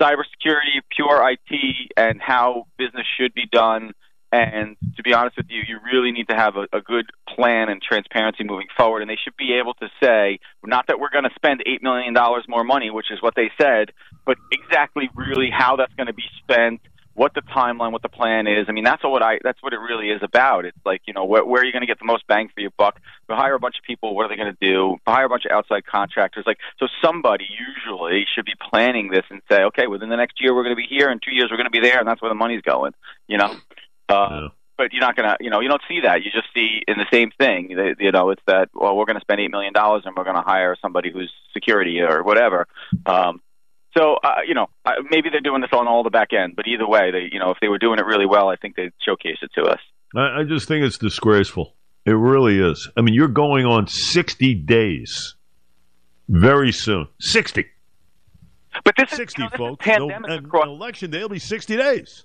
cybersecurity, 0.00 0.80
pure 0.94 1.30
IT, 1.30 1.92
and 1.96 2.20
how 2.20 2.66
business 2.78 3.06
should 3.18 3.34
be 3.34 3.46
done 3.50 3.92
and 4.32 4.76
to 4.96 5.02
be 5.02 5.12
honest 5.12 5.36
with 5.36 5.46
you, 5.48 5.62
you 5.66 5.78
really 5.84 6.12
need 6.12 6.28
to 6.28 6.36
have 6.36 6.54
a, 6.56 6.66
a 6.72 6.80
good 6.80 7.10
plan 7.28 7.68
and 7.68 7.82
transparency 7.82 8.44
moving 8.44 8.68
forward. 8.76 9.02
And 9.02 9.10
they 9.10 9.18
should 9.22 9.36
be 9.36 9.54
able 9.54 9.74
to 9.74 9.88
say, 10.00 10.38
not 10.64 10.86
that 10.86 11.00
we're 11.00 11.10
going 11.10 11.24
to 11.24 11.34
spend 11.34 11.62
$8 11.66 11.82
million 11.82 12.14
more 12.48 12.62
money, 12.62 12.90
which 12.90 13.10
is 13.10 13.20
what 13.20 13.34
they 13.34 13.50
said, 13.60 13.90
but 14.24 14.36
exactly 14.52 15.10
really 15.16 15.50
how 15.50 15.76
that's 15.76 15.94
going 15.94 16.06
to 16.06 16.12
be 16.12 16.24
spent, 16.38 16.80
what 17.20 17.34
the 17.34 17.42
timeline, 17.42 17.92
what 17.92 18.00
the 18.00 18.08
plan 18.08 18.46
is. 18.46 18.64
I 18.66 18.72
mean, 18.72 18.82
that's 18.82 19.04
what 19.04 19.22
I, 19.22 19.40
that's 19.44 19.62
what 19.62 19.74
it 19.74 19.76
really 19.76 20.08
is 20.08 20.22
about. 20.22 20.64
It's 20.64 20.78
like, 20.86 21.02
you 21.06 21.12
know, 21.12 21.26
where, 21.26 21.44
where 21.44 21.60
are 21.60 21.66
you 21.66 21.70
going 21.70 21.82
to 21.82 21.86
get 21.86 21.98
the 21.98 22.06
most 22.06 22.26
bang 22.26 22.48
for 22.48 22.62
your 22.62 22.70
buck? 22.78 22.98
We 23.28 23.34
hire 23.34 23.52
a 23.52 23.58
bunch 23.58 23.74
of 23.76 23.84
people. 23.84 24.16
What 24.16 24.24
are 24.24 24.28
they 24.30 24.36
going 24.36 24.56
to 24.58 24.66
do? 24.66 24.96
Hire 25.06 25.26
a 25.26 25.28
bunch 25.28 25.44
of 25.44 25.50
outside 25.50 25.84
contractors. 25.84 26.44
Like, 26.46 26.56
so 26.78 26.86
somebody 27.04 27.44
usually 27.44 28.24
should 28.34 28.46
be 28.46 28.54
planning 28.70 29.10
this 29.10 29.24
and 29.28 29.42
say, 29.50 29.64
okay, 29.64 29.86
within 29.86 30.08
the 30.08 30.16
next 30.16 30.40
year, 30.40 30.54
we're 30.54 30.62
going 30.62 30.74
to 30.74 30.80
be 30.80 30.88
here. 30.88 31.10
In 31.10 31.20
two 31.22 31.34
years, 31.34 31.48
we're 31.50 31.58
going 31.58 31.70
to 31.70 31.70
be 31.70 31.80
there. 31.80 31.98
And 31.98 32.08
that's 32.08 32.22
where 32.22 32.30
the 32.30 32.34
money's 32.34 32.62
going, 32.62 32.94
you 33.28 33.36
know? 33.36 33.54
Uh, 34.08 34.28
yeah. 34.30 34.48
But 34.78 34.94
you're 34.94 35.02
not 35.02 35.14
gonna, 35.14 35.36
you 35.40 35.50
know, 35.50 35.60
you 35.60 35.68
don't 35.68 35.82
see 35.86 36.00
that. 36.04 36.22
You 36.22 36.30
just 36.30 36.48
see 36.54 36.80
in 36.88 36.96
the 36.96 37.04
same 37.12 37.32
thing. 37.38 37.68
You 37.68 38.12
know, 38.12 38.30
it's 38.30 38.40
that. 38.46 38.70
Well, 38.72 38.96
we're 38.96 39.04
going 39.04 39.16
to 39.16 39.20
spend 39.20 39.38
eight 39.42 39.50
million 39.50 39.74
dollars 39.74 40.04
and 40.06 40.16
we're 40.16 40.24
going 40.24 40.36
to 40.36 40.42
hire 40.42 40.74
somebody 40.80 41.12
who's 41.12 41.30
security 41.52 42.00
or 42.00 42.22
whatever. 42.22 42.66
Um, 43.04 43.42
so, 43.96 44.16
uh, 44.22 44.36
you 44.46 44.54
know, 44.54 44.68
maybe 45.10 45.30
they're 45.30 45.40
doing 45.40 45.60
this 45.60 45.70
on 45.72 45.88
all 45.88 46.02
the 46.02 46.10
back 46.10 46.32
end, 46.32 46.54
but 46.56 46.66
either 46.66 46.86
way, 46.86 47.10
they, 47.10 47.28
you 47.32 47.38
know, 47.38 47.50
if 47.50 47.58
they 47.60 47.68
were 47.68 47.78
doing 47.78 47.98
it 47.98 48.06
really 48.06 48.26
well, 48.26 48.48
I 48.48 48.56
think 48.56 48.76
they'd 48.76 48.92
showcase 49.04 49.38
it 49.42 49.50
to 49.54 49.62
us. 49.64 49.80
I, 50.14 50.40
I 50.40 50.44
just 50.44 50.68
think 50.68 50.84
it's 50.84 50.98
disgraceful. 50.98 51.74
It 52.06 52.12
really 52.12 52.58
is. 52.58 52.88
I 52.96 53.02
mean, 53.02 53.14
you're 53.14 53.28
going 53.28 53.66
on 53.66 53.86
60 53.86 54.54
days 54.54 55.34
very 56.28 56.72
soon. 56.72 57.08
60. 57.20 57.66
But 58.84 58.94
this 58.96 59.10
60, 59.10 59.22
is, 59.22 59.34
you 59.36 59.44
know, 59.44 59.50
this 59.50 59.58
folks. 59.58 59.86
Is 59.86 59.92
pandemic 59.92 60.28
no, 60.28 60.36
across- 60.36 60.66
election 60.66 61.10
day 61.10 61.22
will 61.22 61.28
be 61.28 61.38
60 61.38 61.76
days 61.76 62.24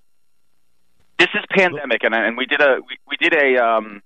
this 1.19 1.29
is 1.33 1.45
pandemic, 1.49 2.03
and 2.03 2.13
and 2.13 2.37
we 2.37 2.45
did 2.45 2.61
a 2.61 2.77
we, 2.87 2.97
we 3.07 3.17
did 3.17 3.33
a 3.33 3.63
um, 3.63 4.01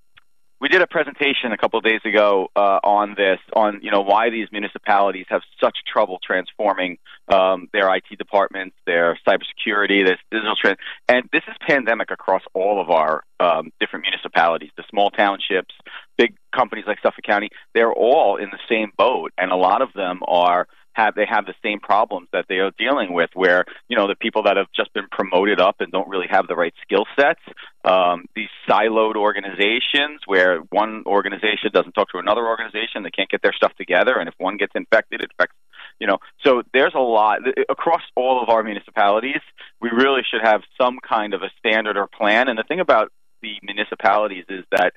we 0.61 0.67
did 0.67 0.81
a 0.81 0.87
presentation 0.87 1.51
a 1.53 1.57
couple 1.57 1.79
of 1.79 1.85
days 1.85 2.01
ago 2.03 2.49
uh, 2.55 2.79
on 2.83 3.15
this, 3.15 3.39
on 3.53 3.79
you 3.81 3.91
know 3.91 4.01
why 4.01 4.29
these 4.29 4.47
municipalities 4.51 5.25
have 5.29 5.41
such 5.61 5.77
trouble 5.91 6.19
transforming 6.23 6.97
um, 7.29 7.69
their 7.71 7.93
IT 7.95 8.05
departments, 8.17 8.75
their 8.85 9.17
cybersecurity, 9.27 10.05
this 10.05 10.17
digital 10.31 10.55
trend, 10.55 10.77
and 11.07 11.29
this 11.31 11.43
is 11.47 11.55
pandemic 11.65 12.11
across 12.11 12.41
all 12.53 12.81
of 12.81 12.89
our 12.89 13.23
um, 13.39 13.71
different 13.79 14.03
municipalities, 14.03 14.71
the 14.75 14.83
small 14.89 15.09
townships, 15.11 15.73
big 16.17 16.35
companies 16.53 16.85
like 16.87 16.97
Suffolk 17.01 17.23
County. 17.23 17.49
They're 17.73 17.93
all 17.93 18.35
in 18.35 18.49
the 18.51 18.59
same 18.67 18.91
boat, 18.97 19.31
and 19.37 19.51
a 19.51 19.55
lot 19.55 19.81
of 19.81 19.93
them 19.93 20.19
are 20.27 20.67
have 20.93 21.15
they 21.15 21.25
have 21.25 21.45
the 21.45 21.53
same 21.63 21.79
problems 21.79 22.27
that 22.33 22.45
they 22.49 22.55
are 22.55 22.71
dealing 22.77 23.13
with 23.13 23.29
where 23.33 23.65
you 23.87 23.97
know 23.97 24.07
the 24.07 24.15
people 24.15 24.43
that 24.43 24.57
have 24.57 24.67
just 24.75 24.93
been 24.93 25.07
promoted 25.11 25.59
up 25.59 25.77
and 25.79 25.91
don't 25.91 26.09
really 26.09 26.27
have 26.29 26.47
the 26.47 26.55
right 26.55 26.73
skill 26.81 27.05
sets 27.19 27.41
um, 27.85 28.25
these 28.35 28.49
siloed 28.67 29.15
organizations 29.15 30.21
where 30.25 30.59
one 30.69 31.03
organization 31.05 31.69
doesn't 31.73 31.93
talk 31.93 32.09
to 32.09 32.17
another 32.17 32.45
organization 32.45 33.03
they 33.03 33.11
can't 33.11 33.29
get 33.29 33.41
their 33.41 33.53
stuff 33.53 33.73
together 33.77 34.17
and 34.17 34.27
if 34.27 34.35
one 34.37 34.57
gets 34.57 34.73
infected 34.75 35.21
it 35.21 35.31
affects 35.33 35.55
you 35.99 36.07
know. 36.07 36.17
So 36.45 36.63
there's 36.73 36.93
a 36.95 36.99
lot 36.99 37.39
across 37.69 38.01
all 38.15 38.41
of 38.41 38.49
our 38.49 38.63
municipalities 38.63 39.41
we 39.81 39.89
really 39.89 40.21
should 40.29 40.41
have 40.41 40.61
some 40.79 40.99
kind 41.07 41.33
of 41.33 41.41
a 41.41 41.49
standard 41.57 41.97
or 41.97 42.07
plan. 42.07 42.47
And 42.47 42.57
the 42.57 42.63
thing 42.63 42.79
about 42.79 43.11
the 43.41 43.53
municipalities 43.63 44.45
is 44.49 44.65
that 44.71 44.93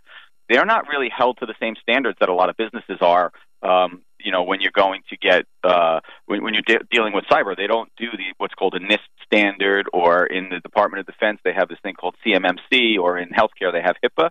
they're 0.48 0.66
not 0.66 0.88
really 0.88 1.08
held 1.08 1.38
to 1.38 1.46
the 1.46 1.54
same 1.60 1.74
standards 1.80 2.18
that 2.20 2.28
a 2.28 2.34
lot 2.34 2.48
of 2.48 2.56
businesses 2.56 2.98
are 3.00 3.32
um, 3.62 4.02
you 4.24 4.32
know 4.32 4.42
when 4.42 4.60
you're 4.60 4.72
going 4.74 5.02
to 5.10 5.16
get 5.16 5.46
uh, 5.64 6.00
when, 6.26 6.42
when 6.42 6.54
you're 6.54 6.62
de- 6.62 6.84
dealing 6.90 7.12
with 7.12 7.24
cyber, 7.24 7.56
they 7.56 7.66
don't 7.66 7.90
do 7.96 8.10
the 8.12 8.34
what's 8.38 8.54
called 8.54 8.74
a 8.74 8.80
NIST 8.80 8.98
standard, 9.24 9.86
or 9.92 10.26
in 10.26 10.48
the 10.48 10.60
Department 10.60 11.00
of 11.00 11.06
Defense 11.06 11.40
they 11.44 11.52
have 11.52 11.68
this 11.68 11.78
thing 11.82 11.94
called 11.94 12.16
CMMC, 12.26 12.98
or 12.98 13.18
in 13.18 13.30
healthcare 13.30 13.72
they 13.72 13.82
have 13.82 13.96
HIPAA. 14.02 14.30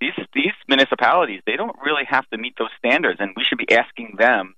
These 0.00 0.14
these 0.34 0.52
municipalities 0.68 1.42
they 1.46 1.56
don't 1.56 1.76
really 1.84 2.04
have 2.08 2.28
to 2.30 2.38
meet 2.38 2.54
those 2.58 2.70
standards, 2.78 3.18
and 3.20 3.32
we 3.36 3.44
should 3.44 3.58
be 3.58 3.70
asking 3.72 4.16
them 4.18 4.54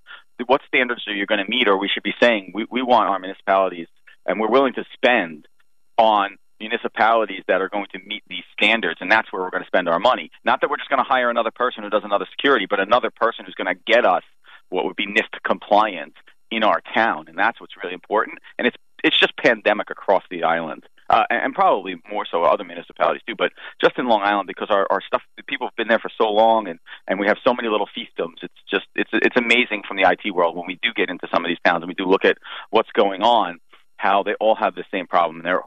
what 0.46 0.60
standards 0.66 1.02
are 1.08 1.14
you 1.14 1.26
going 1.26 1.44
to 1.44 1.50
meet, 1.50 1.68
or 1.68 1.78
we 1.78 1.88
should 1.88 2.02
be 2.02 2.14
saying 2.20 2.52
we, 2.54 2.66
we 2.70 2.82
want 2.82 3.08
our 3.08 3.18
municipalities 3.18 3.88
and 4.26 4.38
we're 4.38 4.50
willing 4.50 4.74
to 4.74 4.84
spend 4.94 5.48
on 5.96 6.36
municipalities 6.60 7.42
that 7.48 7.60
are 7.60 7.68
going 7.68 7.86
to 7.92 7.98
meet 8.04 8.22
these 8.28 8.44
standards, 8.52 8.98
and 9.00 9.10
that's 9.10 9.32
where 9.32 9.42
we're 9.42 9.50
going 9.50 9.62
to 9.62 9.66
spend 9.66 9.88
our 9.88 9.98
money. 9.98 10.30
Not 10.44 10.60
that 10.60 10.70
we're 10.70 10.76
just 10.76 10.90
going 10.90 11.02
to 11.02 11.08
hire 11.08 11.30
another 11.30 11.50
person 11.50 11.82
who 11.82 11.90
does 11.90 12.02
another 12.04 12.26
security, 12.30 12.66
but 12.68 12.80
another 12.80 13.10
person 13.10 13.44
who's 13.44 13.54
going 13.54 13.74
to 13.74 13.80
get 13.86 14.04
us 14.04 14.22
what 14.70 14.84
would 14.84 14.96
be 14.96 15.06
NIST 15.06 15.42
compliant 15.44 16.14
in 16.50 16.62
our 16.62 16.80
town, 16.94 17.26
and 17.28 17.38
that's 17.38 17.60
what's 17.60 17.76
really 17.82 17.94
important. 17.94 18.38
And 18.58 18.66
it's 18.66 18.76
it's 19.04 19.18
just 19.18 19.36
pandemic 19.36 19.90
across 19.90 20.24
the 20.30 20.42
island. 20.44 20.84
uh, 21.10 21.24
and 21.30 21.54
probably 21.54 21.96
more 22.10 22.26
so 22.30 22.42
other 22.44 22.64
municipalities 22.64 23.22
too. 23.26 23.34
But 23.36 23.52
just 23.80 23.98
in 23.98 24.06
Long 24.08 24.22
Island, 24.22 24.46
because 24.46 24.68
our, 24.70 24.86
our 24.90 25.00
stuff, 25.00 25.22
people 25.46 25.66
have 25.66 25.76
been 25.76 25.88
there 25.88 25.98
for 25.98 26.10
so 26.20 26.30
long, 26.30 26.68
and 26.68 26.78
and 27.06 27.18
we 27.18 27.26
have 27.26 27.38
so 27.42 27.54
many 27.54 27.68
little 27.68 27.88
fiefdoms. 27.96 28.42
It's 28.42 28.54
just 28.70 28.86
it's 28.94 29.10
it's 29.12 29.36
amazing 29.36 29.82
from 29.86 29.96
the 29.96 30.08
IT 30.08 30.30
world 30.34 30.56
when 30.56 30.66
we 30.66 30.78
do 30.82 30.90
get 30.94 31.08
into 31.10 31.26
some 31.32 31.44
of 31.44 31.48
these 31.48 31.58
towns 31.64 31.82
and 31.82 31.88
we 31.88 31.94
do 31.94 32.04
look 32.04 32.24
at 32.24 32.38
what's 32.70 32.90
going 32.92 33.22
on, 33.22 33.58
how 33.96 34.22
they 34.22 34.34
all 34.34 34.54
have 34.54 34.74
the 34.74 34.84
same 34.90 35.06
problem. 35.06 35.42
They're 35.42 35.62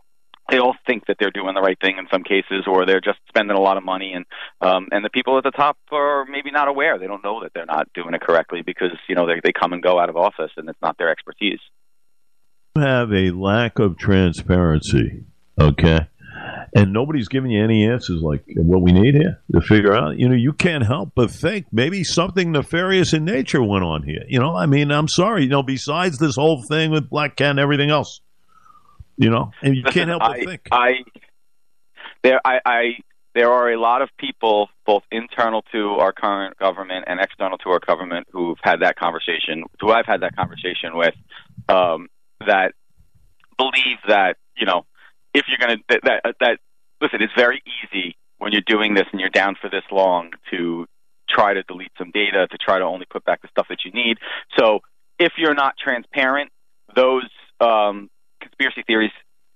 they 0.52 0.60
all 0.60 0.76
think 0.86 1.06
that 1.08 1.16
they're 1.20 1.32
doing 1.32 1.56
the 1.56 1.62
right 1.62 1.78
thing 1.80 1.98
in 1.98 2.08
some 2.12 2.24
cases, 2.24 2.66
or 2.68 2.86
they're 2.86 3.02
just 3.02 3.20
spending 3.30 3.56
a 3.56 3.60
lot 3.60 3.78
of 3.78 3.84
money, 3.84 4.14
and 4.14 4.26
um, 4.60 4.90
and 4.92 5.04
the 5.04 5.10
people 5.10 5.38
at 5.38 5.44
the 5.44 5.52
top 5.52 5.78
are 5.92 6.26
maybe 6.26 6.52
not 6.52 6.68
aware. 6.68 7.00
They 7.00 7.08
don't 7.08 7.24
know 7.24 7.42
that 7.42 7.54
they're 7.56 7.66
not 7.66 7.92
doing 7.94 8.14
it 8.14 8.22
correctly 8.22 8.62
because 8.62 8.92
you 9.08 9.16
know 9.16 9.26
they 9.26 9.40
they 9.44 9.54
come 9.54 9.74
and 9.74 9.82
go 9.82 9.98
out 9.98 10.10
of 10.10 10.18
office, 10.18 10.52
and 10.58 10.70
it's 10.70 10.82
not 10.82 10.98
their 10.98 11.10
expertise. 11.10 11.60
You 12.76 12.84
have 12.84 13.12
a 13.12 13.32
lack 13.32 13.80
of 13.80 13.98
transparency, 13.98 15.24
okay, 15.60 16.08
and 16.76 16.92
nobody's 16.92 17.30
giving 17.30 17.52
you 17.52 17.64
any 17.64 17.88
answers 17.88 18.22
like 18.22 18.44
what 18.56 18.82
we 18.82 18.92
need 18.92 19.16
here 19.16 19.42
to 19.54 19.62
figure 19.62 19.96
out. 19.96 20.18
You 20.18 20.28
know, 20.28 20.36
you 20.36 20.52
can't 20.52 20.86
help 20.86 21.14
but 21.16 21.32
think 21.32 21.68
maybe 21.72 22.04
something 22.04 22.52
nefarious 22.52 23.14
in 23.14 23.24
nature 23.24 23.64
went 23.64 23.86
on 23.86 24.04
here. 24.04 24.24
You 24.28 24.40
know, 24.40 24.56
I 24.56 24.66
mean, 24.66 24.92
I'm 24.92 25.08
sorry. 25.08 25.44
You 25.44 25.50
know, 25.50 25.64
besides 25.64 26.18
this 26.18 26.36
whole 26.36 26.62
thing 26.68 26.92
with 26.92 27.10
BlackCat 27.10 27.52
and 27.52 27.60
everything 27.60 27.90
else 27.90 28.20
you 29.22 29.30
know, 29.30 29.52
and 29.62 29.78
you 29.78 29.84
can't 29.84 30.10
help 30.10 30.22
but 30.22 30.32
I, 30.32 30.46
think. 30.46 30.68
I 30.72 30.92
there, 32.24 32.42
I, 32.44 32.60
I, 32.66 32.84
there 33.36 33.52
are 33.52 33.72
a 33.72 33.80
lot 33.80 34.02
of 34.02 34.10
people, 34.18 34.70
both 34.86 35.04
internal 35.12 35.64
to 35.72 35.92
our 35.92 36.12
current 36.12 36.58
government 36.58 37.06
and 37.08 37.20
external 37.20 37.60
to 37.60 37.70
our 37.70 37.80
government, 37.80 38.28
who've 38.32 38.58
had 38.64 38.82
that 38.82 38.98
conversation, 38.98 39.64
who 39.80 39.92
I've 39.92 40.08
had 40.08 40.22
that 40.22 40.36
conversation 40.36 40.96
with, 40.96 41.14
um, 41.70 42.08
that 42.46 42.74
believe 43.58 44.00
that 44.08 44.38
you 44.58 44.66
know, 44.66 44.86
if 45.36 45.46
you're 45.48 45.60
going 45.60 45.78
to 45.78 45.84
that, 45.90 46.22
that 46.24 46.36
that 46.40 46.60
listen, 47.00 47.22
it's 47.22 47.34
very 47.38 47.62
easy 47.84 48.18
when 48.40 48.52
you're 48.52 48.62
doing 48.66 48.96
this 48.96 49.06
and 49.12 49.22
you're 49.22 49.30
down 49.30 49.56
for 49.62 49.70
this 49.70 49.84
long 49.92 50.32
to 50.50 50.88
try 51.30 51.54
to 51.54 51.62
delete 51.64 51.92
some 52.00 52.10
data 52.10 52.48
to 52.48 52.58
try 52.58 52.80
to 52.80 52.86
only 52.86 53.06
put 53.06 53.24
back 53.24 53.44
the 53.44 53.48
stuff 53.50 53.68
that 53.70 53.86
you 53.86 53.92
need. 53.92 54.18
So 54.58 54.80
if 55.20 55.34
you're 55.38 55.54
not 55.54 55.76
transparent, 55.78 56.52
those 56.96 57.30
um, 57.60 58.10
conspiracy 58.62 58.84
theories 58.86 59.12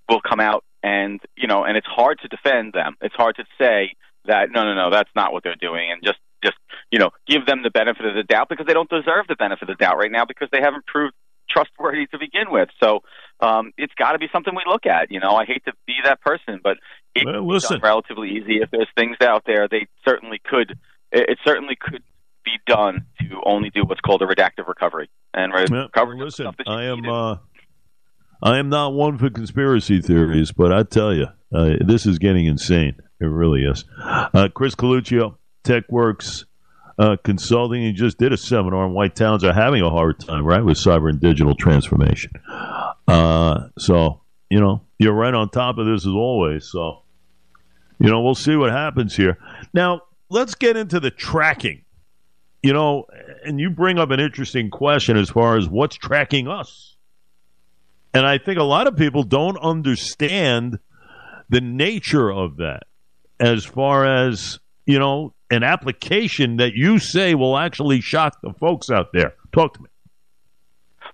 will 0.09 0.21
come 0.21 0.39
out 0.39 0.63
and 0.83 1.19
you 1.35 1.47
know 1.47 1.63
and 1.63 1.77
it's 1.77 1.87
hard 1.87 2.19
to 2.21 2.27
defend 2.27 2.73
them. 2.73 2.95
It's 3.01 3.15
hard 3.15 3.35
to 3.37 3.45
say 3.59 3.95
that 4.25 4.49
no 4.51 4.63
no 4.63 4.73
no 4.73 4.89
that's 4.89 5.09
not 5.15 5.33
what 5.33 5.43
they're 5.43 5.55
doing 5.55 5.91
and 5.91 6.01
just 6.03 6.19
just 6.43 6.57
you 6.91 6.99
know 6.99 7.11
give 7.27 7.45
them 7.45 7.63
the 7.63 7.71
benefit 7.71 8.05
of 8.05 8.15
the 8.15 8.23
doubt 8.23 8.49
because 8.49 8.65
they 8.65 8.73
don't 8.73 8.89
deserve 8.89 9.27
the 9.27 9.35
benefit 9.35 9.69
of 9.69 9.77
the 9.77 9.83
doubt 9.83 9.97
right 9.97 10.11
now 10.11 10.25
because 10.25 10.47
they 10.51 10.61
haven't 10.61 10.85
proved 10.85 11.13
trustworthy 11.49 12.07
to 12.07 12.17
begin 12.17 12.49
with. 12.49 12.69
So 12.81 13.01
um 13.39 13.71
it's 13.77 13.93
got 13.97 14.13
to 14.13 14.19
be 14.19 14.27
something 14.31 14.53
we 14.55 14.63
look 14.67 14.85
at 14.85 15.11
you 15.11 15.19
know. 15.19 15.35
I 15.35 15.45
hate 15.45 15.63
to 15.65 15.73
be 15.87 15.95
that 16.03 16.21
person 16.21 16.59
but 16.63 16.77
it's 17.13 17.25
well, 17.25 17.79
relatively 17.81 18.31
easy 18.31 18.57
if 18.61 18.69
there's 18.71 18.89
things 18.97 19.17
out 19.21 19.43
there. 19.45 19.67
They 19.67 19.87
certainly 20.07 20.39
could 20.43 20.77
it 21.11 21.39
certainly 21.45 21.77
could 21.79 22.03
be 22.43 22.59
done 22.67 23.05
to 23.19 23.41
only 23.43 23.71
do 23.71 23.83
what's 23.83 24.01
called 24.01 24.21
a 24.21 24.25
redactive 24.25 24.67
recovery 24.67 25.09
and 25.33 25.51
re- 25.51 25.65
well, 25.71 25.83
recovery 25.83 26.19
listen 26.19 26.47
i 26.67 26.83
am 26.83 27.09
uh 27.09 27.37
I 28.41 28.57
am 28.57 28.69
not 28.69 28.93
one 28.93 29.17
for 29.17 29.29
conspiracy 29.29 30.01
theories, 30.01 30.51
but 30.51 30.71
I 30.71 30.83
tell 30.83 31.13
you, 31.13 31.27
uh, 31.53 31.75
this 31.85 32.05
is 32.05 32.19
getting 32.19 32.45
insane. 32.45 32.95
It 33.19 33.25
really 33.25 33.63
is. 33.63 33.85
Uh, 34.03 34.49
Chris 34.53 34.75
Coluccio, 34.75 35.37
TechWorks 35.63 36.45
uh, 36.99 37.15
Consulting, 37.23 37.81
he 37.81 37.93
just 37.93 38.17
did 38.17 38.33
a 38.33 38.37
seminar 38.37 38.85
on 38.85 38.93
why 38.93 39.07
towns 39.07 39.43
are 39.43 39.53
having 39.53 39.81
a 39.81 39.89
hard 39.89 40.19
time, 40.19 40.45
right, 40.45 40.63
with 40.63 40.77
cyber 40.77 41.09
and 41.09 41.19
digital 41.19 41.55
transformation. 41.55 42.31
Uh, 43.07 43.67
so, 43.77 44.21
you 44.49 44.59
know, 44.59 44.81
you're 44.99 45.13
right 45.13 45.33
on 45.33 45.49
top 45.49 45.77
of 45.77 45.85
this 45.85 46.05
as 46.05 46.11
always. 46.11 46.65
So, 46.65 47.03
you 47.99 48.09
know, 48.09 48.21
we'll 48.21 48.35
see 48.35 48.55
what 48.55 48.71
happens 48.71 49.15
here. 49.15 49.37
Now, 49.73 50.01
let's 50.29 50.55
get 50.55 50.75
into 50.77 50.99
the 50.99 51.11
tracking. 51.11 51.83
You 52.61 52.73
know, 52.73 53.05
and 53.43 53.59
you 53.59 53.69
bring 53.69 53.99
up 53.99 54.09
an 54.09 54.19
interesting 54.19 54.71
question 54.71 55.17
as 55.17 55.29
far 55.29 55.55
as 55.55 55.69
what's 55.69 55.95
tracking 55.95 56.47
us 56.47 56.94
and 58.15 58.25
I 58.25 58.37
think 58.37 58.57
a 58.59 58.63
lot 58.63 58.87
of 58.87 58.95
people 58.95 59.23
don't 59.23 59.57
understand 59.57 60.79
the 61.49 61.61
nature 61.61 62.31
of 62.31 62.57
that 62.57 62.83
as 63.39 63.65
far 63.65 64.05
as, 64.05 64.59
you 64.85 64.97
know, 64.97 65.33
an 65.51 65.63
application 65.63 66.57
that 66.57 66.73
you 66.73 66.97
say 66.97 67.35
will 67.35 67.57
actually 67.57 67.99
shock 67.99 68.39
the 68.41 68.53
folks 68.53 68.89
out 68.89 69.07
there. 69.13 69.33
Talk 69.51 69.73
to 69.75 69.83
me. 69.83 69.89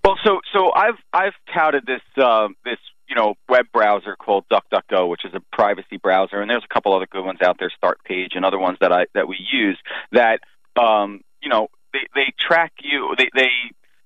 Well, 0.03 0.17
so 0.24 0.41
so 0.53 0.72
I've 0.74 0.98
I've 1.12 1.34
touted 1.53 1.86
this 1.86 2.01
uh, 2.17 2.48
this 2.63 2.77
you 3.10 3.15
know 3.15 3.36
web 3.50 3.65
browser 3.74 4.15
called 4.15 4.46
DuckDuckGo, 4.50 5.10
which 5.10 5.25
is 5.25 5.34
a 5.34 5.41
privacy 5.55 5.98
browser, 5.98 6.39
and 6.39 6.50
there's 6.50 6.63
a 6.63 6.74
couple 6.74 6.96
other 6.96 7.08
good 7.08 7.25
ones 7.25 7.39
out 7.41 7.58
there, 7.60 7.72
Startpage 7.84 8.36
and 8.36 8.46
other 8.46 8.58
ones 8.58 8.77
that 8.81 8.91
I 8.91 9.05
that 9.13 9.27
we 9.27 9.38
use 9.51 9.77
that 10.12 10.39
um, 10.79 11.22
you 11.41 11.50
know 11.50 11.67
they 11.93 12.08
they 12.15 12.34
track 12.39 12.74
you 12.81 13.13
they 13.17 13.29
they 13.36 13.50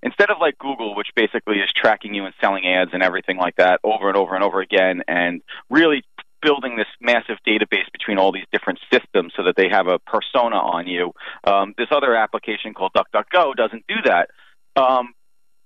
instead 0.05 0.29
of 0.29 0.37
like 0.39 0.57
Google, 0.59 0.95
which 0.95 1.09
basically 1.15 1.55
is 1.57 1.69
tracking 1.75 2.13
you 2.13 2.23
and 2.25 2.33
selling 2.39 2.65
ads 2.65 2.91
and 2.93 3.03
everything 3.03 3.37
like 3.37 3.55
that 3.57 3.79
over 3.83 4.07
and 4.07 4.15
over 4.15 4.35
and 4.35 4.43
over 4.43 4.61
again, 4.61 5.01
and 5.07 5.41
really 5.69 6.03
building 6.41 6.77
this 6.77 6.87
massive 7.01 7.37
database 7.45 7.91
between 7.91 8.19
all 8.19 8.31
these 8.31 8.45
different 8.53 8.79
systems 8.93 9.33
so 9.35 9.43
that 9.43 9.55
they 9.57 9.67
have 9.67 9.87
a 9.87 9.97
persona 9.99 10.55
on 10.55 10.87
you. 10.87 11.11
Um, 11.43 11.73
this 11.75 11.87
other 11.89 12.15
application 12.15 12.75
called 12.75 12.91
DuckDuckGo 12.95 13.55
doesn't 13.55 13.83
do 13.87 13.95
that. 14.05 14.29
Um, 14.75 15.13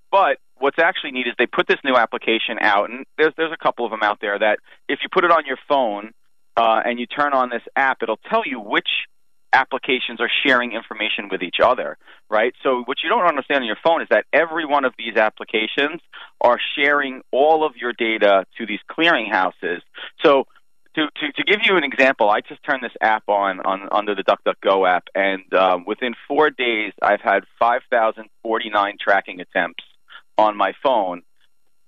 but 0.10 0.38
what's 0.56 0.80
actually 0.80 1.12
neat 1.12 1.28
is 1.28 1.34
they 1.38 1.46
put 1.46 1.68
this 1.68 1.80
new 1.84 1.96
application 1.96 2.58
out, 2.62 2.90
and 2.90 3.06
there's 3.18 3.34
there's 3.36 3.52
a 3.52 3.62
couple 3.62 3.86
of 3.86 3.92
them 3.92 4.04
out 4.04 4.20
there 4.22 4.40
that 4.40 4.60
if 4.88 5.00
you 5.04 5.10
put 5.12 5.26
it 5.26 5.32
on 5.32 5.46
your 5.46 5.58
phone 5.68 6.12
uh, 6.56 6.82
and 6.86 6.98
you 6.98 7.06
turn 7.06 7.34
on 7.34 7.50
this 7.50 7.62
app, 7.76 7.98
it'll 8.02 8.20
tell 8.30 8.44
you 8.46 8.60
which 8.60 8.88
applications 9.54 10.20
are 10.20 10.30
sharing 10.46 10.74
information 10.74 11.30
with 11.30 11.42
each 11.42 11.58
other, 11.64 11.98
right? 12.30 12.54
So 12.64 12.84
what 12.86 12.98
you 13.04 13.10
don't 13.10 13.26
understand 13.26 13.62
on 13.62 13.68
your 13.68 13.78
phone 13.84 14.02
is 14.02 14.08
that 14.12 14.26
every 14.32 14.66
one 14.66 14.86
of 14.86 14.94
these 14.98 15.16
applications 15.16 16.02
are 16.42 16.60
sharing 16.78 17.22
all 17.32 17.66
of 17.66 17.76
your 17.76 17.94
data 17.94 18.46
to 18.58 18.66
these 18.66 18.80
clearinghouses. 18.90 19.82
So 20.24 20.46
to, 20.96 21.08
to, 21.08 21.32
to 21.32 21.44
give 21.44 21.62
you 21.64 21.78
an 21.78 21.84
example, 21.84 22.30
I 22.30 22.42
just 22.42 22.64
turned 22.64 22.84
this 22.84 22.96
app 23.02 23.24
on, 23.28 23.60
on 23.62 23.88
under 23.92 24.16
the 24.16 24.24
DuckDuckGo 24.24 24.88
app, 24.88 25.08
and 25.16 25.54
um, 25.54 25.86
within 25.86 26.14
four 26.28 26.50
days, 26.50 26.94
I've 27.02 27.22
had 27.22 27.44
5,049 27.60 28.98
tracking 29.00 29.40
attempts 29.40 29.84
on 30.38 30.58
my 30.58 30.74
phone, 30.82 31.22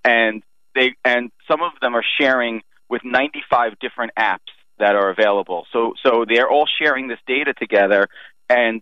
and 0.03 0.44
they 0.75 0.94
and 1.03 1.32
some 1.50 1.62
of 1.62 1.72
them 1.82 1.96
are 1.96 2.06
sharing 2.20 2.62
with 2.89 3.01
95 3.03 3.80
different 3.80 4.13
apps 4.18 4.51
that 4.82 4.96
are 4.96 5.10
available. 5.10 5.66
So 5.72 5.94
so 6.04 6.26
they're 6.28 6.50
all 6.50 6.68
sharing 6.82 7.08
this 7.08 7.20
data 7.26 7.54
together 7.54 8.08
and 8.50 8.82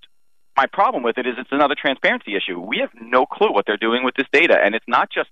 my 0.57 0.65
problem 0.65 1.03
with 1.03 1.17
it 1.17 1.25
is 1.25 1.35
it's 1.37 1.51
another 1.51 1.75
transparency 1.79 2.35
issue. 2.35 2.59
We 2.59 2.79
have 2.79 2.89
no 2.99 3.25
clue 3.25 3.53
what 3.53 3.65
they're 3.65 3.77
doing 3.77 4.03
with 4.03 4.15
this 4.15 4.27
data 4.33 4.57
and 4.61 4.75
it's 4.75 4.87
not 4.87 5.09
just 5.09 5.29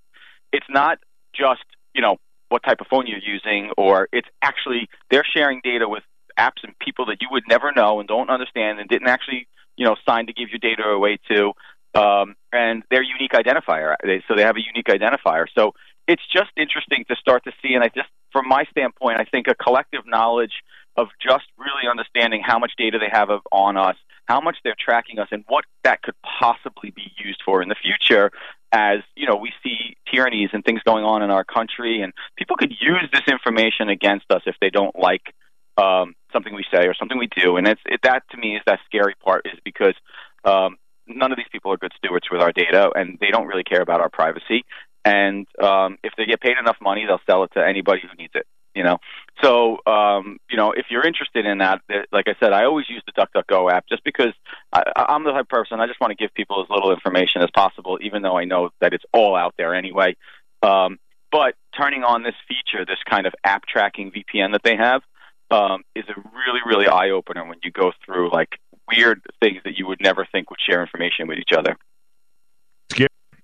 it's 0.53 0.67
not 0.69 0.99
just, 1.35 1.65
you 1.93 2.01
know, 2.01 2.17
what 2.49 2.63
type 2.63 2.79
of 2.79 2.87
phone 2.87 3.07
you're 3.07 3.19
using 3.19 3.71
or 3.77 4.07
it's 4.13 4.29
actually 4.41 4.87
they're 5.11 5.25
sharing 5.35 5.59
data 5.63 5.89
with 5.89 6.03
apps 6.39 6.63
and 6.63 6.77
people 6.79 7.07
that 7.07 7.17
you 7.19 7.27
would 7.31 7.43
never 7.49 7.71
know 7.71 7.99
and 7.99 8.07
don't 8.07 8.29
understand 8.29 8.79
and 8.79 8.87
didn't 8.87 9.07
actually, 9.07 9.47
you 9.75 9.85
know, 9.85 9.95
sign 10.07 10.27
to 10.27 10.33
give 10.33 10.49
your 10.49 10.59
data 10.59 10.83
away 10.83 11.17
to 11.29 11.51
um, 11.95 12.35
and 12.53 12.83
their 12.91 13.01
unique 13.01 13.31
identifier. 13.31 13.95
They, 14.03 14.23
so 14.27 14.35
they 14.35 14.43
have 14.43 14.55
a 14.55 14.61
unique 14.61 14.87
identifier. 14.87 15.45
So 15.57 15.73
it's 16.07 16.23
just 16.31 16.51
interesting 16.55 17.05
to 17.09 17.15
start 17.15 17.43
to 17.45 17.51
see, 17.61 17.73
and 17.73 17.83
I 17.83 17.87
just, 17.87 18.09
from 18.37 18.47
my 18.47 18.65
standpoint, 18.69 19.19
I 19.19 19.25
think 19.25 19.47
a 19.47 19.55
collective 19.55 20.01
knowledge 20.05 20.61
of 20.95 21.07
just 21.19 21.45
really 21.57 21.89
understanding 21.89 22.43
how 22.45 22.59
much 22.59 22.73
data 22.77 22.99
they 22.99 23.09
have 23.11 23.31
of, 23.31 23.41
on 23.51 23.77
us, 23.77 23.95
how 24.25 24.39
much 24.41 24.57
they're 24.63 24.75
tracking 24.79 25.17
us, 25.17 25.27
and 25.31 25.43
what 25.47 25.65
that 25.83 26.03
could 26.03 26.13
possibly 26.39 26.91
be 26.91 27.11
used 27.17 27.41
for 27.43 27.63
in 27.63 27.69
the 27.69 27.75
future. 27.81 28.29
As 28.71 28.99
you 29.15 29.25
know, 29.25 29.37
we 29.37 29.51
see 29.63 29.97
tyrannies 30.11 30.49
and 30.53 30.63
things 30.63 30.81
going 30.85 31.03
on 31.03 31.23
in 31.23 31.31
our 31.31 31.43
country, 31.43 32.01
and 32.03 32.13
people 32.37 32.55
could 32.57 32.73
use 32.79 33.09
this 33.11 33.23
information 33.27 33.89
against 33.89 34.25
us 34.29 34.43
if 34.45 34.55
they 34.61 34.69
don't 34.69 34.95
like 34.99 35.33
um, 35.77 36.13
something 36.31 36.53
we 36.53 36.65
say 36.71 36.85
or 36.85 36.93
something 36.93 37.17
we 37.17 37.29
do. 37.35 37.57
And 37.57 37.67
it's 37.67 37.81
it, 37.87 38.01
that 38.03 38.21
to 38.31 38.37
me 38.37 38.55
is 38.55 38.61
that 38.67 38.79
scary 38.85 39.15
part, 39.23 39.47
is 39.51 39.59
because 39.65 39.95
um, 40.43 40.77
none 41.07 41.31
of 41.31 41.37
these 41.37 41.49
people 41.51 41.71
are 41.71 41.77
good 41.77 41.93
stewards 41.97 42.27
with 42.31 42.41
our 42.41 42.51
data, 42.51 42.91
and 42.93 43.17
they 43.19 43.31
don't 43.31 43.47
really 43.47 43.63
care 43.63 43.81
about 43.81 43.99
our 43.99 44.09
privacy. 44.09 44.63
And 45.07 45.47
um, 45.63 45.97
if 46.03 46.11
they 46.17 46.25
get 46.25 46.41
paid 46.41 46.57
enough 46.59 46.75
money, 46.81 47.05
they'll 47.05 47.21
sell 47.25 47.43
it 47.45 47.51
to 47.53 47.65
anybody 47.65 48.01
who 48.01 48.13
needs 48.21 48.33
it. 48.35 48.45
You 48.75 48.83
know, 48.83 48.97
so 49.41 49.79
um, 49.87 50.37
you 50.51 50.57
know 50.57 50.71
if 50.73 50.87
you're 50.89 51.05
interested 51.05 51.45
in 51.45 51.59
that, 51.59 51.81
like 52.11 52.27
I 52.27 52.35
said, 52.39 52.51
I 52.51 52.65
always 52.65 52.87
use 52.89 53.01
the 53.07 53.13
DuckDuckGo 53.13 53.71
app 53.71 53.85
just 53.87 54.03
because 54.03 54.33
I, 54.71 54.83
I'm 54.95 55.23
the 55.23 55.31
type 55.31 55.43
of 55.43 55.47
person 55.47 55.79
I 55.79 55.87
just 55.87 56.01
want 56.01 56.11
to 56.11 56.15
give 56.15 56.33
people 56.33 56.61
as 56.61 56.69
little 56.69 56.91
information 56.91 57.41
as 57.41 57.49
possible, 57.55 57.97
even 58.01 58.21
though 58.21 58.37
I 58.37 58.43
know 58.43 58.69
that 58.81 58.93
it's 58.93 59.05
all 59.13 59.35
out 59.35 59.55
there 59.57 59.73
anyway. 59.73 60.15
Um, 60.61 60.99
but 61.31 61.55
turning 61.75 62.03
on 62.03 62.23
this 62.23 62.35
feature, 62.47 62.85
this 62.85 62.99
kind 63.09 63.25
of 63.25 63.33
app 63.43 63.65
tracking 63.65 64.11
VPN 64.11 64.51
that 64.51 64.61
they 64.63 64.75
have, 64.75 65.01
um, 65.49 65.83
is 65.95 66.03
a 66.09 66.19
really, 66.19 66.59
really 66.67 66.87
eye 66.87 67.11
opener 67.11 67.47
when 67.47 67.57
you 67.63 67.71
go 67.71 67.93
through 68.05 68.31
like 68.31 68.59
weird 68.91 69.21
things 69.39 69.61
that 69.63 69.77
you 69.77 69.87
would 69.87 70.01
never 70.01 70.27
think 70.31 70.49
would 70.49 70.59
share 70.59 70.81
information 70.81 71.27
with 71.27 71.39
each 71.39 71.57
other. 71.57 71.77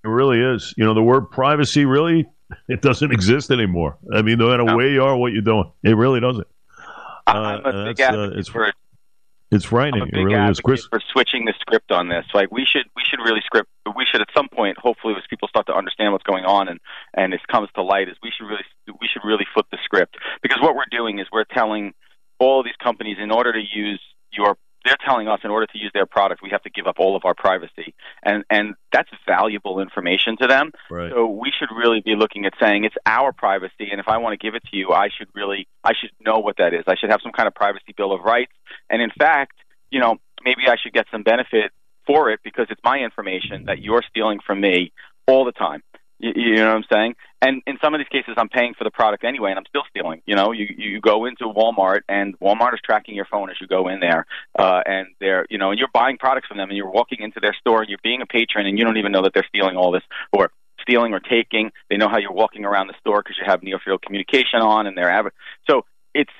It 0.04 0.08
really 0.08 0.40
is. 0.40 0.74
You 0.76 0.84
know, 0.84 0.94
the 0.94 1.02
word 1.02 1.30
privacy 1.30 1.84
really 1.84 2.26
It 2.68 2.82
doesn't 2.82 3.12
exist 3.12 3.50
anymore. 3.50 3.98
I 4.12 4.22
mean, 4.22 4.38
no 4.38 4.48
matter 4.48 4.64
no. 4.64 4.76
where 4.76 4.88
you 4.88 5.02
are, 5.02 5.16
what 5.16 5.32
you're 5.32 5.42
doing, 5.42 5.70
it 5.82 5.96
really 5.96 6.20
doesn't. 6.20 6.46
I'm 7.26 7.64
a 7.64 7.68
uh, 7.68 7.84
big 7.86 8.00
advocate 8.00 8.38
it's, 8.38 8.48
for 8.48 8.72
it's 9.50 9.64
frightening. 9.64 10.02
I'm 10.02 10.08
a 10.08 10.12
big 10.12 10.20
it 10.20 10.36
really 10.36 10.50
is, 10.50 10.60
Chris. 10.60 10.86
For 10.86 11.00
switching 11.12 11.46
the 11.46 11.54
script 11.60 11.90
on 11.90 12.08
this, 12.08 12.24
like 12.34 12.50
we 12.50 12.66
should 12.70 12.84
we 12.96 13.02
should 13.08 13.20
really 13.24 13.40
script. 13.44 13.70
We 13.96 14.04
should 14.10 14.20
at 14.20 14.28
some 14.36 14.48
point, 14.48 14.76
hopefully, 14.78 15.14
as 15.16 15.22
people 15.30 15.48
start 15.48 15.66
to 15.66 15.74
understand 15.74 16.12
what's 16.12 16.24
going 16.24 16.44
on 16.44 16.68
and 16.68 16.80
and 17.14 17.32
it 17.32 17.40
comes 17.50 17.68
to 17.74 17.82
light, 17.82 18.08
is 18.08 18.16
we 18.22 18.30
should 18.36 18.46
really 18.46 18.64
we 19.00 19.08
should 19.10 19.26
really 19.26 19.46
flip 19.54 19.66
the 19.70 19.78
script 19.84 20.16
because 20.42 20.60
what 20.60 20.74
we're 20.76 20.90
doing 20.90 21.18
is 21.18 21.26
we're 21.32 21.44
telling 21.44 21.94
all 22.38 22.60
of 22.60 22.66
these 22.66 22.76
companies 22.82 23.16
in 23.20 23.30
order 23.30 23.52
to 23.52 23.60
use 23.60 24.00
your 24.32 24.56
they're 24.84 24.96
telling 25.04 25.28
us 25.28 25.40
in 25.44 25.50
order 25.50 25.66
to 25.66 25.78
use 25.78 25.90
their 25.94 26.06
product, 26.06 26.42
we 26.42 26.50
have 26.50 26.62
to 26.62 26.70
give 26.70 26.86
up 26.86 26.96
all 26.98 27.16
of 27.16 27.24
our 27.24 27.34
privacy, 27.34 27.94
and 28.22 28.44
and 28.50 28.74
that's 28.92 29.08
valuable 29.26 29.80
information 29.80 30.36
to 30.38 30.46
them. 30.46 30.72
Right. 30.90 31.10
So 31.10 31.26
we 31.26 31.52
should 31.58 31.70
really 31.74 32.00
be 32.00 32.14
looking 32.16 32.44
at 32.46 32.52
saying 32.60 32.84
it's 32.84 32.96
our 33.06 33.32
privacy, 33.32 33.88
and 33.90 34.00
if 34.00 34.08
I 34.08 34.18
want 34.18 34.38
to 34.38 34.44
give 34.44 34.54
it 34.54 34.62
to 34.70 34.76
you, 34.76 34.90
I 34.90 35.08
should 35.16 35.28
really 35.34 35.66
I 35.82 35.92
should 35.98 36.10
know 36.20 36.38
what 36.38 36.56
that 36.58 36.74
is. 36.74 36.84
I 36.86 36.96
should 36.96 37.10
have 37.10 37.20
some 37.22 37.32
kind 37.32 37.46
of 37.46 37.54
privacy 37.54 37.94
bill 37.96 38.12
of 38.12 38.22
rights, 38.22 38.52
and 38.90 39.00
in 39.00 39.10
fact, 39.10 39.56
you 39.90 40.00
know, 40.00 40.16
maybe 40.44 40.62
I 40.68 40.76
should 40.82 40.92
get 40.92 41.06
some 41.10 41.22
benefit 41.22 41.72
for 42.06 42.30
it 42.30 42.40
because 42.44 42.66
it's 42.70 42.80
my 42.84 42.98
information 42.98 43.64
that 43.66 43.80
you're 43.80 44.02
stealing 44.08 44.40
from 44.46 44.60
me 44.60 44.92
all 45.26 45.44
the 45.44 45.52
time. 45.52 45.82
You, 46.24 46.32
you 46.34 46.56
know 46.56 46.68
what 46.68 46.76
I'm 46.76 46.84
saying? 46.90 47.16
And 47.42 47.62
in 47.66 47.76
some 47.82 47.92
of 47.92 48.00
these 48.00 48.08
cases, 48.08 48.34
I'm 48.38 48.48
paying 48.48 48.72
for 48.72 48.84
the 48.84 48.90
product 48.90 49.24
anyway, 49.24 49.50
and 49.50 49.58
I'm 49.58 49.66
still 49.68 49.82
stealing. 49.90 50.22
You 50.24 50.34
know, 50.34 50.52
you 50.52 50.66
you 50.76 51.00
go 51.00 51.26
into 51.26 51.44
Walmart, 51.44 52.00
and 52.08 52.38
Walmart 52.40 52.72
is 52.72 52.80
tracking 52.82 53.14
your 53.14 53.26
phone 53.26 53.50
as 53.50 53.56
you 53.60 53.66
go 53.66 53.88
in 53.88 54.00
there, 54.00 54.26
uh, 54.58 54.80
and 54.86 55.08
they're 55.20 55.46
you 55.50 55.58
know, 55.58 55.70
and 55.70 55.78
you're 55.78 55.92
buying 55.92 56.16
products 56.16 56.48
from 56.48 56.56
them, 56.56 56.70
and 56.70 56.76
you're 56.78 56.90
walking 56.90 57.18
into 57.20 57.40
their 57.40 57.54
store, 57.60 57.82
and 57.82 57.90
you're 57.90 57.98
being 58.02 58.22
a 58.22 58.26
patron, 58.26 58.66
and 58.66 58.78
you 58.78 58.84
don't 58.84 58.96
even 58.96 59.12
know 59.12 59.22
that 59.22 59.34
they're 59.34 59.46
stealing 59.48 59.76
all 59.76 59.92
this 59.92 60.02
or 60.32 60.50
stealing 60.80 61.12
or 61.12 61.20
taking. 61.20 61.70
They 61.90 61.98
know 61.98 62.08
how 62.08 62.16
you're 62.18 62.32
walking 62.32 62.64
around 62.64 62.86
the 62.86 62.94
store 63.00 63.22
because 63.22 63.36
you 63.38 63.44
have 63.46 63.62
near 63.62 63.78
field 63.78 64.00
communication 64.00 64.60
on, 64.60 64.86
and 64.86 64.96
they're 64.96 65.10
adver- 65.10 65.34
so 65.68 65.84
it's 66.14 66.32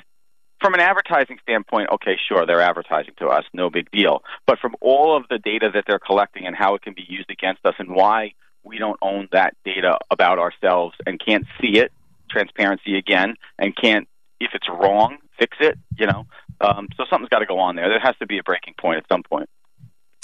from 0.63 0.73
an 0.73 0.81
advertising 0.81 1.37
standpoint, 1.43 1.91
okay, 1.93 2.17
sure, 2.27 2.47
they're 2.47 2.63
advertising 2.63 3.13
to 3.19 3.27
us, 3.27 3.45
no 3.53 3.69
big 3.69 3.91
deal. 3.91 4.23
But 4.47 4.59
from 4.61 4.75
all 4.81 5.15
of 5.15 5.25
the 5.29 5.39
data 5.39 5.69
that 5.75 5.85
they're 5.87 5.99
collecting 5.99 6.47
and 6.47 6.57
how 6.57 6.75
it 6.75 6.81
can 6.81 6.95
be 6.95 7.05
used 7.07 7.31
against 7.31 7.67
us 7.67 7.75
and 7.79 7.91
why 7.91 8.33
we 8.65 8.79
don't 8.79 8.99
own 9.03 9.29
that 9.33 9.55
data 9.65 9.99
about 10.11 10.39
ourselves 10.39 10.95
and 11.07 11.21
can't 11.25 11.45
see 11.61 11.79
it, 11.79 11.93
transparency 12.31 12.97
again, 12.97 13.35
and 13.59 13.77
can't, 13.77 14.09
if 14.41 14.51
it's 14.55 14.69
wrong, 14.69 15.19
fix 15.39 15.57
it, 15.61 15.79
you 15.97 16.07
know. 16.07 16.27
Um, 16.61 16.89
so 16.97 17.05
something's 17.11 17.29
got 17.29 17.41
to 17.41 17.47
go 17.47 17.59
on 17.59 17.77
there. 17.77 17.89
There 17.89 18.01
has 18.01 18.17
to 18.19 18.27
be 18.27 18.39
a 18.39 18.43
breaking 18.43 18.75
point 18.81 18.99
at 18.99 19.05
some 19.11 19.23
point. 19.23 19.49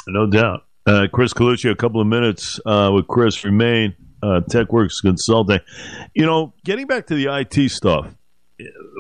No 0.09 0.27
doubt. 0.27 0.65
Uh, 0.87 1.07
Chris 1.13 1.35
Colucci, 1.35 1.71
a 1.71 1.77
couple 1.77 2.01
of 2.01 2.07
minutes 2.07 2.59
uh, 2.65 2.91
with 2.93 3.07
Chris 3.07 3.45
Remain, 3.45 3.95
uh, 4.23 4.41
TechWorks 4.51 5.03
Consulting. 5.03 5.61
You 6.15 6.27
know, 6.27 6.55
getting 6.65 6.87
back 6.87 7.07
to 7.09 7.15
the 7.15 7.27
IT 7.27 7.71
stuff, 7.71 8.15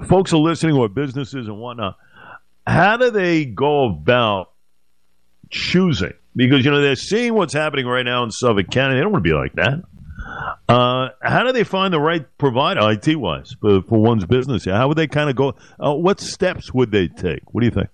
folks 0.06 0.32
are 0.32 0.38
listening, 0.38 0.76
or 0.76 0.88
businesses 0.88 1.46
and 1.46 1.58
whatnot. 1.58 1.96
How 2.66 2.96
do 2.96 3.10
they 3.10 3.46
go 3.46 3.86
about 3.86 4.52
choosing 5.50 6.12
because 6.34 6.64
you 6.64 6.70
know 6.70 6.80
they're 6.80 6.96
seeing 6.96 7.34
what's 7.34 7.54
happening 7.54 7.86
right 7.86 8.04
now 8.04 8.22
in 8.24 8.30
Suffolk 8.30 8.70
County. 8.70 8.94
They 8.94 9.00
don't 9.00 9.12
want 9.12 9.24
to 9.24 9.30
be 9.30 9.34
like 9.34 9.54
that. 9.54 9.82
Uh, 10.68 11.08
how 11.20 11.44
do 11.44 11.52
they 11.52 11.64
find 11.64 11.92
the 11.92 12.00
right 12.00 12.26
provider, 12.38 12.88
IT 12.90 13.16
wise, 13.16 13.54
for, 13.60 13.82
for, 13.82 14.00
one's 14.00 14.24
business? 14.24 14.64
How 14.64 14.86
would 14.88 14.96
they 14.96 15.08
kind 15.08 15.28
of 15.28 15.36
go? 15.36 15.54
Uh, 15.78 15.94
what 15.94 16.20
steps 16.20 16.72
would 16.72 16.92
they 16.92 17.08
take? 17.08 17.42
What 17.52 17.62
do 17.62 17.66
you 17.66 17.72
think? 17.72 17.88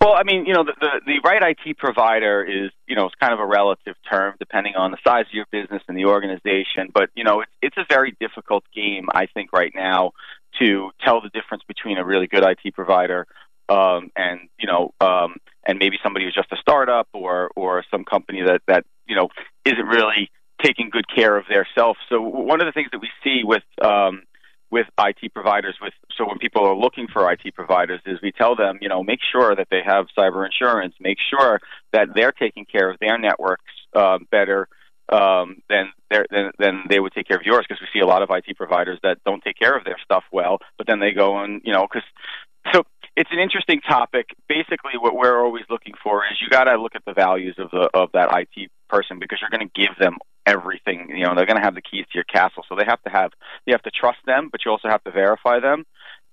Well, 0.00 0.14
I 0.14 0.22
mean, 0.24 0.46
you 0.46 0.52
know, 0.52 0.64
the, 0.64 0.74
the, 0.80 1.00
the 1.06 1.20
right 1.24 1.54
IT 1.56 1.78
provider 1.78 2.44
is, 2.44 2.70
you 2.86 2.94
know, 2.94 3.06
it's 3.06 3.14
kind 3.16 3.32
of 3.32 3.40
a 3.40 3.46
relative 3.46 3.94
term 4.10 4.34
depending 4.38 4.74
on 4.76 4.90
the 4.90 4.98
size 5.04 5.26
of 5.26 5.32
your 5.32 5.46
business 5.50 5.82
and 5.88 5.96
the 5.96 6.04
organization. 6.04 6.90
But 6.92 7.10
you 7.14 7.24
know, 7.24 7.40
it's 7.40 7.52
it's 7.62 7.76
a 7.76 7.86
very 7.88 8.16
difficult 8.20 8.64
game, 8.74 9.06
I 9.12 9.26
think, 9.26 9.52
right 9.52 9.72
now 9.74 10.12
to 10.60 10.90
tell 11.04 11.20
the 11.20 11.30
difference 11.30 11.62
between 11.66 11.98
a 11.98 12.04
really 12.04 12.26
good 12.26 12.44
IT 12.44 12.74
provider 12.74 13.26
um, 13.72 14.10
and 14.16 14.40
you 14.58 14.66
know, 14.66 14.92
um, 15.00 15.36
and 15.66 15.78
maybe 15.78 15.96
somebody 16.02 16.26
who's 16.26 16.34
just 16.34 16.52
a 16.52 16.56
startup 16.60 17.08
or 17.12 17.50
or 17.56 17.84
some 17.90 18.04
company 18.04 18.42
that 18.42 18.60
that 18.66 18.84
you 19.06 19.16
know 19.16 19.28
isn't 19.64 19.86
really 19.86 20.30
taking 20.62 20.90
good 20.90 21.06
care 21.08 21.36
of 21.36 21.44
their 21.48 21.66
self. 21.74 21.96
So 22.08 22.20
one 22.20 22.60
of 22.60 22.66
the 22.66 22.72
things 22.72 22.88
that 22.92 23.00
we 23.00 23.10
see 23.24 23.42
with 23.44 23.62
um, 23.80 24.22
with 24.70 24.86
IT 24.98 25.32
providers, 25.34 25.76
with 25.80 25.94
so 26.16 26.26
when 26.26 26.38
people 26.38 26.64
are 26.64 26.76
looking 26.76 27.06
for 27.12 27.30
IT 27.32 27.54
providers, 27.54 28.00
is 28.06 28.20
we 28.22 28.32
tell 28.32 28.56
them, 28.56 28.78
you 28.80 28.88
know, 28.88 29.02
make 29.02 29.20
sure 29.30 29.54
that 29.54 29.68
they 29.70 29.82
have 29.84 30.06
cyber 30.16 30.44
insurance, 30.44 30.94
make 31.00 31.18
sure 31.18 31.60
that 31.92 32.08
they're 32.14 32.32
taking 32.32 32.64
care 32.64 32.90
of 32.90 32.98
their 33.00 33.18
networks 33.18 33.72
uh, 33.94 34.18
better 34.30 34.68
um, 35.08 35.62
than, 35.68 35.92
than 36.10 36.50
than 36.58 36.84
they 36.88 37.00
would 37.00 37.12
take 37.12 37.26
care 37.26 37.36
of 37.38 37.44
yours, 37.44 37.64
because 37.68 37.80
we 37.80 37.88
see 37.92 38.02
a 38.02 38.06
lot 38.06 38.22
of 38.22 38.30
IT 38.30 38.56
providers 38.56 38.98
that 39.02 39.18
don't 39.24 39.42
take 39.42 39.58
care 39.58 39.76
of 39.76 39.84
their 39.84 39.98
stuff 40.04 40.24
well, 40.30 40.58
but 40.76 40.86
then 40.86 41.00
they 41.00 41.12
go 41.12 41.38
and 41.38 41.62
you 41.64 41.72
know, 41.72 41.86
because 41.86 42.06
so 42.72 42.84
it's 43.16 43.30
an 43.30 43.38
interesting 43.38 43.80
topic. 43.80 44.26
Basically, 44.48 44.92
what 44.98 45.14
we're 45.14 45.44
always 45.44 45.64
looking 45.68 45.94
for 46.02 46.24
is 46.24 46.40
you 46.40 46.48
got 46.48 46.64
to 46.64 46.80
look 46.80 46.94
at 46.94 47.04
the 47.04 47.12
values 47.12 47.56
of 47.58 47.70
the 47.70 47.90
of 47.94 48.10
that 48.12 48.30
IT 48.32 48.70
person 48.88 49.18
because 49.18 49.38
you're 49.40 49.50
going 49.50 49.68
to 49.68 49.80
give 49.80 49.96
them 49.98 50.18
everything. 50.46 51.10
You 51.10 51.24
know, 51.24 51.34
they're 51.34 51.46
going 51.46 51.58
to 51.58 51.62
have 51.62 51.74
the 51.74 51.82
keys 51.82 52.06
to 52.12 52.14
your 52.14 52.24
castle, 52.24 52.64
so 52.68 52.74
they 52.74 52.84
have 52.86 53.02
to 53.02 53.10
have 53.10 53.32
you 53.66 53.74
have 53.74 53.82
to 53.82 53.90
trust 53.90 54.18
them, 54.26 54.48
but 54.50 54.64
you 54.64 54.70
also 54.70 54.88
have 54.88 55.04
to 55.04 55.10
verify 55.10 55.60
them. 55.60 55.84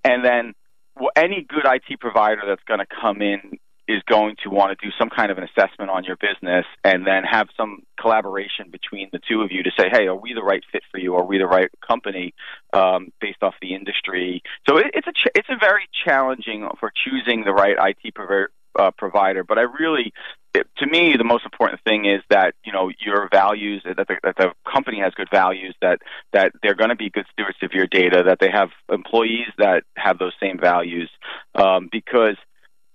And 0.04 0.24
then 0.24 0.54
well, 0.96 1.12
any 1.16 1.46
good 1.48 1.66
IT 1.66 2.00
provider 2.00 2.42
that's 2.48 2.64
going 2.64 2.80
to 2.80 2.88
come 3.02 3.22
in 3.22 3.58
is 3.88 4.04
going 4.08 4.36
to 4.44 4.50
want 4.50 4.78
to 4.78 4.86
do 4.86 4.92
some 5.00 5.10
kind 5.10 5.32
of 5.32 5.38
an 5.38 5.44
assessment 5.44 5.90
on 5.90 6.04
your 6.04 6.16
business 6.16 6.66
and 6.84 7.08
then 7.08 7.24
have 7.24 7.48
some 7.58 7.82
collaboration 8.00 8.70
between 8.72 9.10
the 9.12 9.20
two 9.20 9.42
of 9.42 9.52
you 9.52 9.64
to 9.64 9.72
say, 9.78 9.90
hey, 9.92 10.08
are 10.08 10.16
we 10.16 10.34
the 10.34 10.44
right 10.44 10.64
fit 10.72 10.84
for 10.92 11.00
you? 11.00 11.16
Are 11.16 11.26
we 11.26 11.38
the 11.38 11.48
right 11.48 11.70
company 11.86 12.34
um, 12.74 13.12
based 13.20 13.42
off 13.42 13.56
the 13.62 13.74
industry? 13.74 14.42
So 14.68 14.78
it, 14.78 14.88
it's 14.94 15.08
a 15.08 15.12
ch- 15.12 15.32
it's 15.36 15.50
a 15.50 15.58
very 15.60 15.88
challenging 16.06 16.68
for 16.80 16.92
choosing 17.04 17.44
the 17.44 17.52
right 17.54 17.76
IT 17.78 18.14
provider. 18.16 18.52
Uh, 18.78 18.92
provider, 18.92 19.44
but 19.44 19.58
I 19.58 19.64
really, 19.64 20.14
it, 20.54 20.68
to 20.78 20.86
me, 20.86 21.16
the 21.18 21.24
most 21.24 21.44
important 21.44 21.82
thing 21.84 22.06
is 22.06 22.22
that 22.30 22.54
you 22.64 22.72
know 22.72 22.92
your 23.04 23.28
values, 23.30 23.82
that 23.84 24.08
the, 24.08 24.16
that 24.24 24.36
the 24.38 24.54
company 24.72 25.00
has 25.00 25.12
good 25.16 25.28
values, 25.32 25.76
that 25.82 26.00
that 26.34 26.54
they're 26.62 26.76
going 26.76 26.92
to 26.92 26.96
be 26.96 27.10
good 27.10 27.26
stewards 27.34 27.58
of 27.64 27.72
your 27.74 27.88
data, 27.88 28.24
that 28.28 28.38
they 28.40 28.50
have 28.50 28.70
employees 28.88 29.50
that 29.58 29.84
have 29.98 30.20
those 30.20 30.34
same 30.40 30.60
values, 30.60 31.10
um, 31.56 31.90
because 31.92 32.38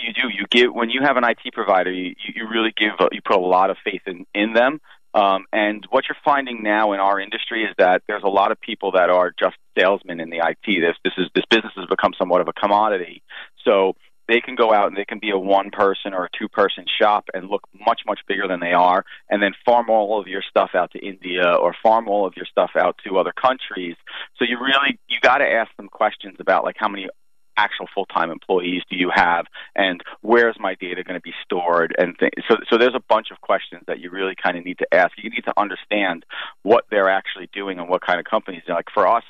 you 0.05 0.13
do. 0.13 0.29
You 0.29 0.47
give 0.51 0.75
when 0.75 0.91
you 0.91 1.03
have 1.03 1.17
an 1.17 1.25
IT 1.25 1.53
provider, 1.53 1.91
you, 1.91 2.15
you 2.35 2.49
really 2.49 2.73
give 2.77 2.93
you 3.13 3.21
put 3.25 3.37
a 3.37 3.41
lot 3.41 3.71
of 3.71 3.77
faith 3.85 4.03
in 4.07 4.27
in 4.35 4.53
them. 4.53 4.81
Um, 5.15 5.45
and 5.53 5.87
what 5.91 6.05
you're 6.09 6.17
finding 6.25 6.65
now 6.65 6.93
in 6.93 6.99
our 6.99 7.21
industry 7.21 7.63
is 7.63 7.71
that 7.79 8.03
there's 8.09 8.25
a 8.25 8.29
lot 8.29 8.51
of 8.51 8.61
people 8.61 8.93
that 8.93 9.11
are 9.11 9.33
just 9.39 9.57
salesmen 9.79 10.19
in 10.19 10.31
the 10.31 10.39
IT. 10.39 10.67
This 10.67 10.97
this 11.05 11.13
is 11.17 11.31
this 11.35 11.45
business 11.49 11.73
has 11.77 11.87
become 11.87 12.13
somewhat 12.19 12.41
of 12.41 12.49
a 12.49 12.53
commodity. 12.53 13.23
So 13.65 13.95
they 14.29 14.41
can 14.41 14.55
go 14.55 14.73
out 14.73 14.89
and 14.89 14.97
they 14.97 15.05
can 15.05 15.19
be 15.19 15.31
a 15.31 15.39
one 15.39 15.71
person 15.71 16.15
or 16.15 16.25
a 16.25 16.29
two 16.39 16.49
person 16.49 16.85
shop 17.01 17.29
and 17.35 17.49
look 17.49 17.63
much 17.87 18.03
much 18.07 18.21
bigger 18.27 18.49
than 18.49 18.61
they 18.61 18.73
are 18.73 19.05
and 19.29 19.43
then 19.43 19.53
farm 19.65 19.91
all 19.91 20.21
of 20.21 20.27
your 20.27 20.43
stuff 20.43 20.71
out 20.75 20.91
to 20.93 20.99
India 20.99 21.55
or 21.55 21.75
farm 21.83 22.09
all 22.09 22.27
of 22.27 22.35
your 22.37 22.47
stuff 22.47 22.71
out 22.77 22.99
to 23.07 23.19
other 23.19 23.33
countries 23.33 23.97
so 24.39 24.45
you 24.45 24.59
really 24.59 24.99
you 25.09 25.19
got 25.21 25.39
to 25.39 25.47
ask 25.47 25.71
them 25.77 25.89
questions 25.89 26.37
about 26.41 26.65
like 26.65 26.77
how 26.79 26.89
many 26.89 27.09
actual 27.57 27.87
full-time 27.95 28.31
employees 28.31 28.83
do 28.91 28.97
you 28.97 29.11
have 29.15 29.47
and 29.77 30.03
where's 30.23 30.57
my 30.59 30.75
data 30.75 31.03
going 31.03 31.19
to 31.19 31.23
be 31.23 31.35
stored 31.45 31.95
and 31.99 32.17
th- 32.19 32.33
so 32.49 32.57
so 32.71 32.79
there's 32.79 32.95
a 32.95 33.03
bunch 33.09 33.29
of 33.31 33.41
questions 33.41 33.83
that 33.87 34.01
you 34.01 34.11
really 34.11 34.35
kind 34.41 34.57
of 34.57 34.65
need 34.65 34.79
to 34.79 34.87
ask 34.95 35.13
you 35.23 35.31
need 35.31 35.45
to 35.45 35.53
understand 35.57 36.25
what 36.63 36.85
they're 36.91 37.11
actually 37.11 37.49
doing 37.53 37.79
and 37.79 37.89
what 37.89 38.03
kind 38.03 38.19
of 38.19 38.25
companies 38.25 38.63
like 38.69 38.87
for 38.93 39.07
us 39.07 39.25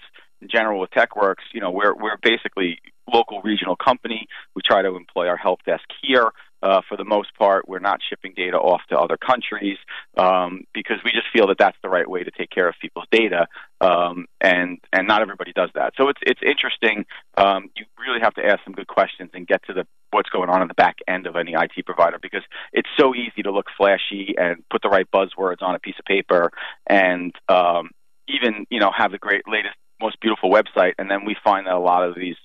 in 0.45 0.49
general 0.51 0.81
with 0.81 0.91
TechWorks, 0.91 1.45
you 1.53 1.61
know, 1.61 1.71
we're 1.71 1.95
we're 1.95 2.19
basically 2.23 2.79
local 3.13 3.41
regional 3.43 3.77
company. 3.77 4.29
We 4.55 4.63
try 4.65 4.83
to 4.83 4.95
employ 4.97 5.27
our 5.29 5.37
help 5.37 5.63
desk 5.65 5.85
here. 6.03 6.31
Uh, 6.63 6.81
for 6.89 6.97
the 6.97 7.05
most 7.05 7.29
part, 7.37 7.69
we're 7.69 7.79
not 7.79 8.01
shipping 8.09 8.33
data 8.35 8.57
off 8.57 8.81
to 8.89 8.99
other 8.99 9.19
countries 9.19 9.77
um, 10.17 10.65
because 10.73 10.97
we 11.05 11.11
just 11.11 11.27
feel 11.31 11.47
that 11.47 11.59
that's 11.59 11.77
the 11.83 11.91
right 11.91 12.09
way 12.09 12.23
to 12.23 12.31
take 12.31 12.49
care 12.49 12.67
of 12.67 12.75
people's 12.81 13.05
data, 13.11 13.47
um, 13.83 14.25
and 14.41 14.79
and 15.05 15.09
not 15.09 15.21
everybody 15.21 15.53
does 15.53 15.69
that. 15.75 15.93
So 15.97 16.09
it's 16.09 16.21
it's 16.23 16.40
interesting. 16.43 17.05
Um, 17.37 17.71
you 17.77 17.85
really 17.99 18.21
have 18.23 18.35
to 18.35 18.45
ask 18.45 18.64
some 18.64 18.73
good 18.73 18.87
questions 18.87 19.31
and 19.35 19.47
get 19.47 19.62
to 19.67 19.75
the 19.75 19.87
what's 20.11 20.31
going 20.31 20.49
on 20.49 20.62
in 20.62 20.69
the 20.69 20.75
back 20.75 20.97
end 21.07 21.27
of 21.27 21.37
any 21.37 21.53
IT 21.53 21.85
provider 21.85 22.19
because 22.21 22.43
it's 22.73 22.88
so 22.99 23.14
easy 23.14 23.43
to 23.43 23.51
look 23.51 23.67
flashy 23.77 24.35
and 24.38 24.64
put 24.71 24.81
the 24.83 24.88
right 24.88 25.07
buzzwords 25.12 25.61
on 25.61 25.75
a 25.75 25.79
piece 25.79 25.97
of 25.99 26.05
paper 26.07 26.51
and 26.87 27.35
um, 27.49 27.90
even 28.29 28.64
you 28.71 28.81
know 28.81 28.90
have 28.97 29.12
the 29.12 29.19
great 29.19 29.43
latest 29.47 29.75
most 30.01 30.19
beautiful 30.21 30.51
website 30.51 30.93
and 30.99 31.11
then 31.11 31.25
we 31.25 31.37
find 31.45 31.67
that 31.67 31.75
a 31.75 31.79
lot 31.79 32.09
of 32.09 32.14
these 32.14 32.37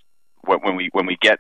when 0.44 0.76
we 0.76 0.90
when 0.92 1.06
we 1.06 1.18
get 1.22 1.40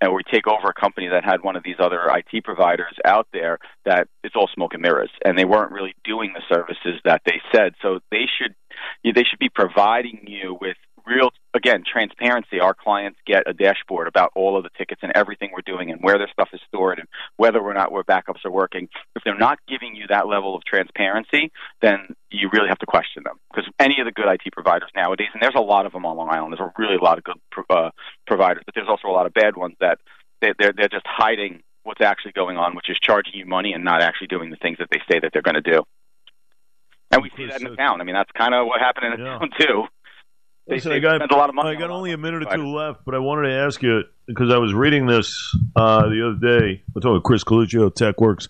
and 0.00 0.12
we 0.12 0.22
take 0.30 0.46
over 0.46 0.68
a 0.68 0.80
company 0.80 1.08
that 1.08 1.24
had 1.24 1.42
one 1.42 1.56
of 1.56 1.62
these 1.62 1.76
other 1.78 2.00
IT 2.08 2.44
providers 2.44 2.94
out 3.04 3.26
there 3.32 3.58
that 3.84 4.08
it's 4.22 4.36
all 4.36 4.48
smoke 4.54 4.74
and 4.74 4.82
mirrors. 4.82 5.10
And 5.24 5.36
they 5.36 5.44
weren't 5.44 5.72
really 5.72 5.94
doing 6.04 6.34
the 6.34 6.42
services 6.54 7.00
that 7.04 7.22
they 7.26 7.40
said. 7.54 7.74
So 7.82 8.00
they 8.10 8.26
should 8.38 8.54
they 9.04 9.24
should 9.24 9.40
be 9.40 9.48
providing 9.48 10.24
you 10.26 10.56
with 10.60 10.76
real 11.08 11.30
again, 11.54 11.82
transparency. 11.90 12.60
Our 12.60 12.74
clients 12.74 13.18
get 13.26 13.48
a 13.48 13.52
dashboard 13.52 14.06
about 14.06 14.30
all 14.36 14.56
of 14.56 14.62
the 14.64 14.70
tickets 14.76 15.00
and 15.02 15.12
everything 15.14 15.50
we're 15.52 15.62
doing 15.66 15.90
and 15.90 16.00
where 16.02 16.18
their 16.18 16.28
stuff 16.32 16.50
is 16.52 16.60
stored 16.68 16.98
and 16.98 17.08
whether 17.36 17.58
or 17.58 17.74
not 17.74 17.90
where 17.90 18.04
backups 18.04 18.44
are 18.44 18.50
working. 18.50 18.88
If 19.16 19.24
they're 19.24 19.38
not 19.38 19.58
giving 19.66 19.96
you 19.96 20.06
that 20.08 20.28
level 20.28 20.54
of 20.54 20.64
transparency, 20.64 21.50
then 21.82 22.14
you 22.30 22.48
really 22.52 22.68
have 22.68 22.78
to 22.78 22.86
question 22.86 23.22
them 23.24 23.38
because 23.50 23.68
any 23.78 24.00
of 24.00 24.06
the 24.06 24.12
good 24.12 24.26
IT 24.28 24.52
providers 24.52 24.90
nowadays, 24.94 25.28
and 25.32 25.42
there's 25.42 25.56
a 25.56 25.60
lot 25.60 25.86
of 25.86 25.92
them 25.92 26.06
on 26.06 26.16
Long 26.16 26.28
Island. 26.30 26.52
There's 26.52 26.68
a 26.68 26.72
really 26.80 26.96
a 26.96 27.04
lot 27.04 27.18
of 27.18 27.24
good 27.24 27.38
uh, 27.70 27.90
providers, 28.26 28.62
but 28.64 28.74
there's 28.74 28.88
also 28.88 29.08
a 29.08 29.16
lot 29.16 29.26
of 29.26 29.34
bad 29.34 29.56
ones 29.56 29.74
that 29.80 29.98
they, 30.40 30.52
they're 30.58 30.72
they're 30.76 30.88
just 30.88 31.06
hiding 31.06 31.62
what's 31.82 32.00
actually 32.02 32.32
going 32.32 32.56
on, 32.56 32.76
which 32.76 32.90
is 32.90 32.98
charging 33.00 33.34
you 33.34 33.46
money 33.46 33.72
and 33.72 33.82
not 33.82 34.02
actually 34.02 34.26
doing 34.26 34.50
the 34.50 34.56
things 34.56 34.78
that 34.78 34.88
they 34.92 35.00
say 35.10 35.18
that 35.20 35.30
they're 35.32 35.42
going 35.42 35.54
to 35.54 35.62
do. 35.62 35.82
And 37.10 37.22
we 37.22 37.30
see 37.36 37.46
that 37.46 37.62
in 37.62 37.70
the 37.70 37.76
town. 37.76 38.00
I 38.00 38.04
mean, 38.04 38.14
that's 38.14 38.30
kind 38.32 38.54
of 38.54 38.66
what 38.66 38.80
happened 38.80 39.14
in 39.14 39.20
the 39.20 39.24
yeah. 39.24 39.38
town 39.38 39.50
too. 39.58 39.84
They, 40.68 40.74
Listen, 40.74 40.92
I 40.92 40.98
got, 40.98 41.32
a 41.32 41.34
lot 41.34 41.48
of 41.48 41.54
money. 41.54 41.70
I 41.70 41.74
got 41.76 41.88
only 41.88 42.12
a 42.12 42.18
minute 42.18 42.42
or 42.42 42.54
two 42.54 42.66
left, 42.68 43.00
but 43.06 43.14
I 43.14 43.18
wanted 43.18 43.48
to 43.48 43.54
ask 43.54 43.82
you 43.82 44.02
because 44.26 44.52
I 44.52 44.58
was 44.58 44.74
reading 44.74 45.06
this 45.06 45.56
uh, 45.74 46.02
the 46.10 46.28
other 46.28 46.58
day. 46.58 46.82
I 46.94 47.00
talking 47.00 47.22
Chris 47.22 47.42
Coluccio, 47.42 47.86
of 47.86 47.94
TechWorks. 47.94 48.48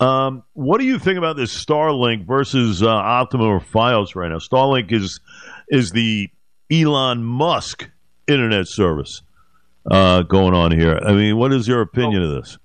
Um, 0.00 0.42
what 0.54 0.80
do 0.80 0.84
you 0.84 0.98
think 0.98 1.16
about 1.16 1.36
this 1.36 1.56
Starlink 1.56 2.26
versus 2.26 2.82
uh, 2.82 2.88
Optimum 2.88 3.46
or 3.46 3.60
FiOS 3.60 4.16
right 4.16 4.30
now? 4.30 4.38
Starlink 4.38 4.90
is 4.90 5.20
is 5.68 5.92
the 5.92 6.28
Elon 6.72 7.22
Musk 7.22 7.88
internet 8.26 8.66
service 8.66 9.22
uh, 9.88 10.22
going 10.22 10.54
on 10.54 10.72
here. 10.72 10.98
I 10.98 11.12
mean, 11.12 11.36
what 11.36 11.52
is 11.52 11.68
your 11.68 11.82
opinion 11.82 12.22
oh, 12.22 12.30
of 12.30 12.42
this? 12.42 12.58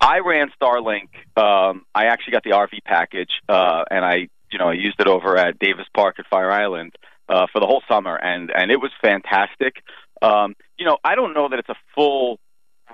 I 0.00 0.20
ran 0.20 0.52
Starlink. 0.62 1.08
Um, 1.36 1.84
I 1.92 2.04
actually 2.04 2.34
got 2.34 2.44
the 2.44 2.50
RV 2.50 2.84
package, 2.84 3.40
uh, 3.48 3.82
and 3.90 4.04
I 4.04 4.28
you 4.52 4.60
know 4.60 4.68
I 4.68 4.74
used 4.74 5.00
it 5.00 5.08
over 5.08 5.36
at 5.36 5.58
Davis 5.58 5.86
Park 5.92 6.20
at 6.20 6.26
Fire 6.28 6.52
Island 6.52 6.96
uh, 7.28 7.46
for 7.52 7.60
the 7.60 7.66
whole 7.66 7.82
summer, 7.88 8.16
and 8.16 8.50
and 8.50 8.70
it 8.70 8.80
was 8.80 8.90
fantastic. 9.00 9.82
Um, 10.22 10.54
you 10.78 10.84
know, 10.84 10.98
I 11.04 11.14
don't 11.14 11.34
know 11.34 11.48
that 11.48 11.58
it's 11.58 11.68
a 11.68 11.76
full 11.94 12.38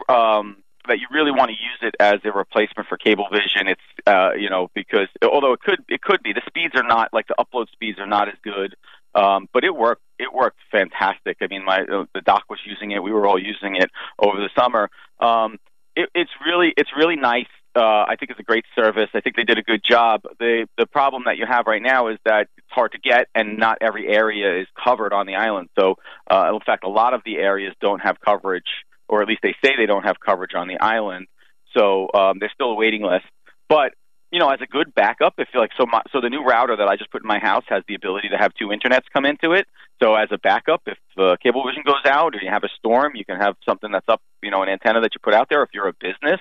um, 0.09 0.57
that 0.89 0.99
you 0.99 1.07
really 1.13 1.31
want 1.31 1.51
to 1.51 1.57
use 1.57 1.79
it 1.83 1.95
as 2.01 2.21
a 2.25 2.33
replacement 2.33 2.89
for 2.89 2.99
Cablevision. 2.99 3.69
It's 3.69 4.07
uh, 4.07 4.33
you 4.39 4.51
know 4.51 4.69
because 4.75 5.09
although 5.23 5.53
it 5.53 5.61
could 5.61 5.81
it 5.89 6.03
could 6.03 6.23
be 6.23 6.33
the 6.33 6.43
speeds 6.47 6.75
are 6.75 6.87
not 6.87 7.11
like 7.13 7.27
the 7.29 7.37
upload 7.39 7.71
speeds 7.73 7.99
are 7.99 8.07
not 8.07 8.29
as 8.29 8.35
good, 8.43 8.75
um, 9.15 9.49
but 9.53 9.65
it 9.65 9.75
worked 9.75 10.03
it 10.19 10.33
worked 10.33 10.59
fantastic. 10.71 11.39
I 11.41 11.47
mean, 11.49 11.65
my 11.65 11.81
uh, 11.83 12.05
the 12.15 12.21
doc 12.21 12.45
was 12.49 12.61
using 12.65 12.91
it. 12.91 13.03
We 13.03 13.13
were 13.13 13.27
all 13.27 13.39
using 13.39 13.77
it 13.77 13.91
over 14.19 14.39
the 14.39 14.51
summer. 14.57 14.91
Um, 15.21 15.59
it, 15.95 16.09
it's 16.15 16.31
really 16.45 16.73
it's 16.77 16.91
really 16.97 17.17
nice 17.17 17.47
uh, 17.75 18.05
I 18.09 18.17
think 18.19 18.31
it's 18.31 18.41
a 18.41 18.45
great 18.45 18.65
service. 18.75 19.09
I 19.15 19.21
think 19.21 19.37
they 19.37 19.45
did 19.45 19.59
a 19.59 19.63
good 19.63 19.83
job. 19.83 20.23
The 20.39 20.67
the 20.77 20.87
problem 20.87 21.23
that 21.27 21.37
you 21.39 21.47
have 21.47 21.67
right 21.67 21.83
now 21.83 22.09
is 22.09 22.19
that 22.25 22.49
it's 22.59 22.71
hard 22.71 22.93
to 22.93 22.99
get, 22.99 23.29
and 23.35 23.59
not 23.59 23.79
every 23.81 24.09
area 24.09 24.61
is 24.61 24.67
covered 24.83 25.13
on 25.13 25.27
the 25.27 25.35
island. 25.37 25.69
So, 25.79 25.97
uh, 26.31 26.53
in 26.53 26.61
fact, 26.61 26.85
a 26.85 26.89
lot 26.89 27.15
of 27.15 27.23
the 27.25 27.39
areas 27.39 27.75
don't 27.81 28.01
have 28.01 28.21
coverage, 28.21 28.85
or 29.09 29.23
at 29.23 29.29
least 29.29 29.41
they 29.43 29.55
say 29.65 29.73
they 29.77 29.87
don't 29.87 30.05
have 30.05 30.17
coverage 30.21 30.55
on 30.55 30.69
the 30.69 30.79
island. 30.81 31.27
So 31.77 32.09
um, 32.13 32.39
there's 32.39 32.53
still 32.53 32.73
a 32.73 32.75
waiting 32.75 33.03
list. 33.03 33.25
But 33.69 33.95
you 34.33 34.39
know, 34.39 34.49
as 34.49 34.61
a 34.63 34.67
good 34.67 34.95
backup, 34.95 35.35
if 35.37 35.49
like, 35.55 35.71
so 35.77 35.85
my, 35.85 36.01
so 36.11 36.21
the 36.21 36.31
new 36.31 36.43
router 36.43 36.75
that 36.75 36.89
I 36.89 36.97
just 36.97 37.11
put 37.11 37.23
in 37.23 37.29
my 37.29 37.39
house 37.39 37.65
has 37.69 37.83
the 37.87 37.95
ability 37.95 38.31
to 38.31 38.39
have 38.39 38.55
two 38.55 38.69
internets 38.69 39.05
come 39.13 39.27
into 39.27 39.53
it. 39.53 39.67
So 40.03 40.15
as 40.15 40.29
a 40.33 40.39
backup, 40.39 40.83
if 40.87 40.97
Cablevision 41.17 41.85
goes 41.85 42.05
out 42.07 42.35
or 42.35 42.39
you 42.43 42.51
have 42.51 42.65
a 42.65 42.71
storm, 42.79 43.13
you 43.15 43.27
can 43.27 43.39
have 43.39 43.57
something 43.69 43.93
that's 43.93 44.09
up, 44.09 44.23
you 44.43 44.51
know, 44.51 44.63
an 44.63 44.71
antenna 44.71 45.03
that 45.03 45.15
you 45.15 45.21
put 45.23 45.35
out 45.35 45.49
there. 45.51 45.63
If 45.63 45.69
you're 45.75 45.87
a 45.87 45.93
business 45.93 46.41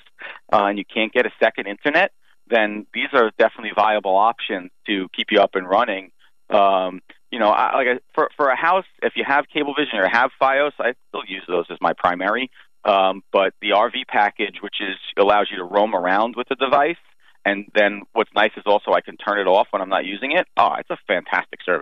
uh, 0.54 0.66
and 0.66 0.78
you 0.78 0.86
can't 0.86 1.12
get 1.12 1.26
a 1.26 1.32
second 1.38 1.68
internet, 1.68 2.14
then 2.48 2.88
these 2.94 3.10
are 3.14 3.30
definitely 3.38 3.72
viable 3.76 4.16
options 4.16 4.72
to 4.88 5.10
keep 5.14 5.28
you 5.30 5.42
up 5.42 5.56
and 5.56 5.68
running. 5.68 6.12
Um, 6.50 7.02
you 7.30 7.40
know, 7.40 7.50
I, 7.50 7.76
like 7.76 7.88
a, 7.88 8.00
for 8.14 8.30
for 8.36 8.50
a 8.50 8.56
house, 8.56 8.86
if 9.04 9.14
you 9.16 9.24
have 9.26 9.46
Cablevision 9.54 9.96
or 9.96 10.08
have 10.08 10.32
FiOS, 10.42 10.74
I 10.80 10.94
still 11.10 11.24
use 11.28 11.44
those 11.48 11.66
as 11.70 11.78
my 11.82 11.94
primary. 11.94 12.50
Um, 12.84 13.22
but 13.32 13.54
the 13.62 13.70
RV 13.72 14.08
package, 14.08 14.58
which 14.62 14.82
is 14.82 14.98
allows 15.18 15.50
you 15.52 15.58
to 15.58 15.64
roam 15.64 15.94
around 15.94 16.36
with 16.36 16.50
the 16.50 16.56
device, 16.56 16.98
and 17.46 17.66
then 17.74 18.04
what's 18.14 18.30
nice 18.36 18.52
is 18.58 18.64
also 18.66 18.92
I 18.92 19.02
can 19.02 19.18
turn 19.18 19.40
it 19.40 19.48
off 19.48 19.68
when 19.72 19.82
I'm 19.82 19.90
not 19.90 20.06
using 20.06 20.32
it. 20.32 20.48
Oh, 20.58 20.74
it's 20.78 20.90
a 20.90 20.98
fantastic 21.08 21.60
service. 21.66 21.80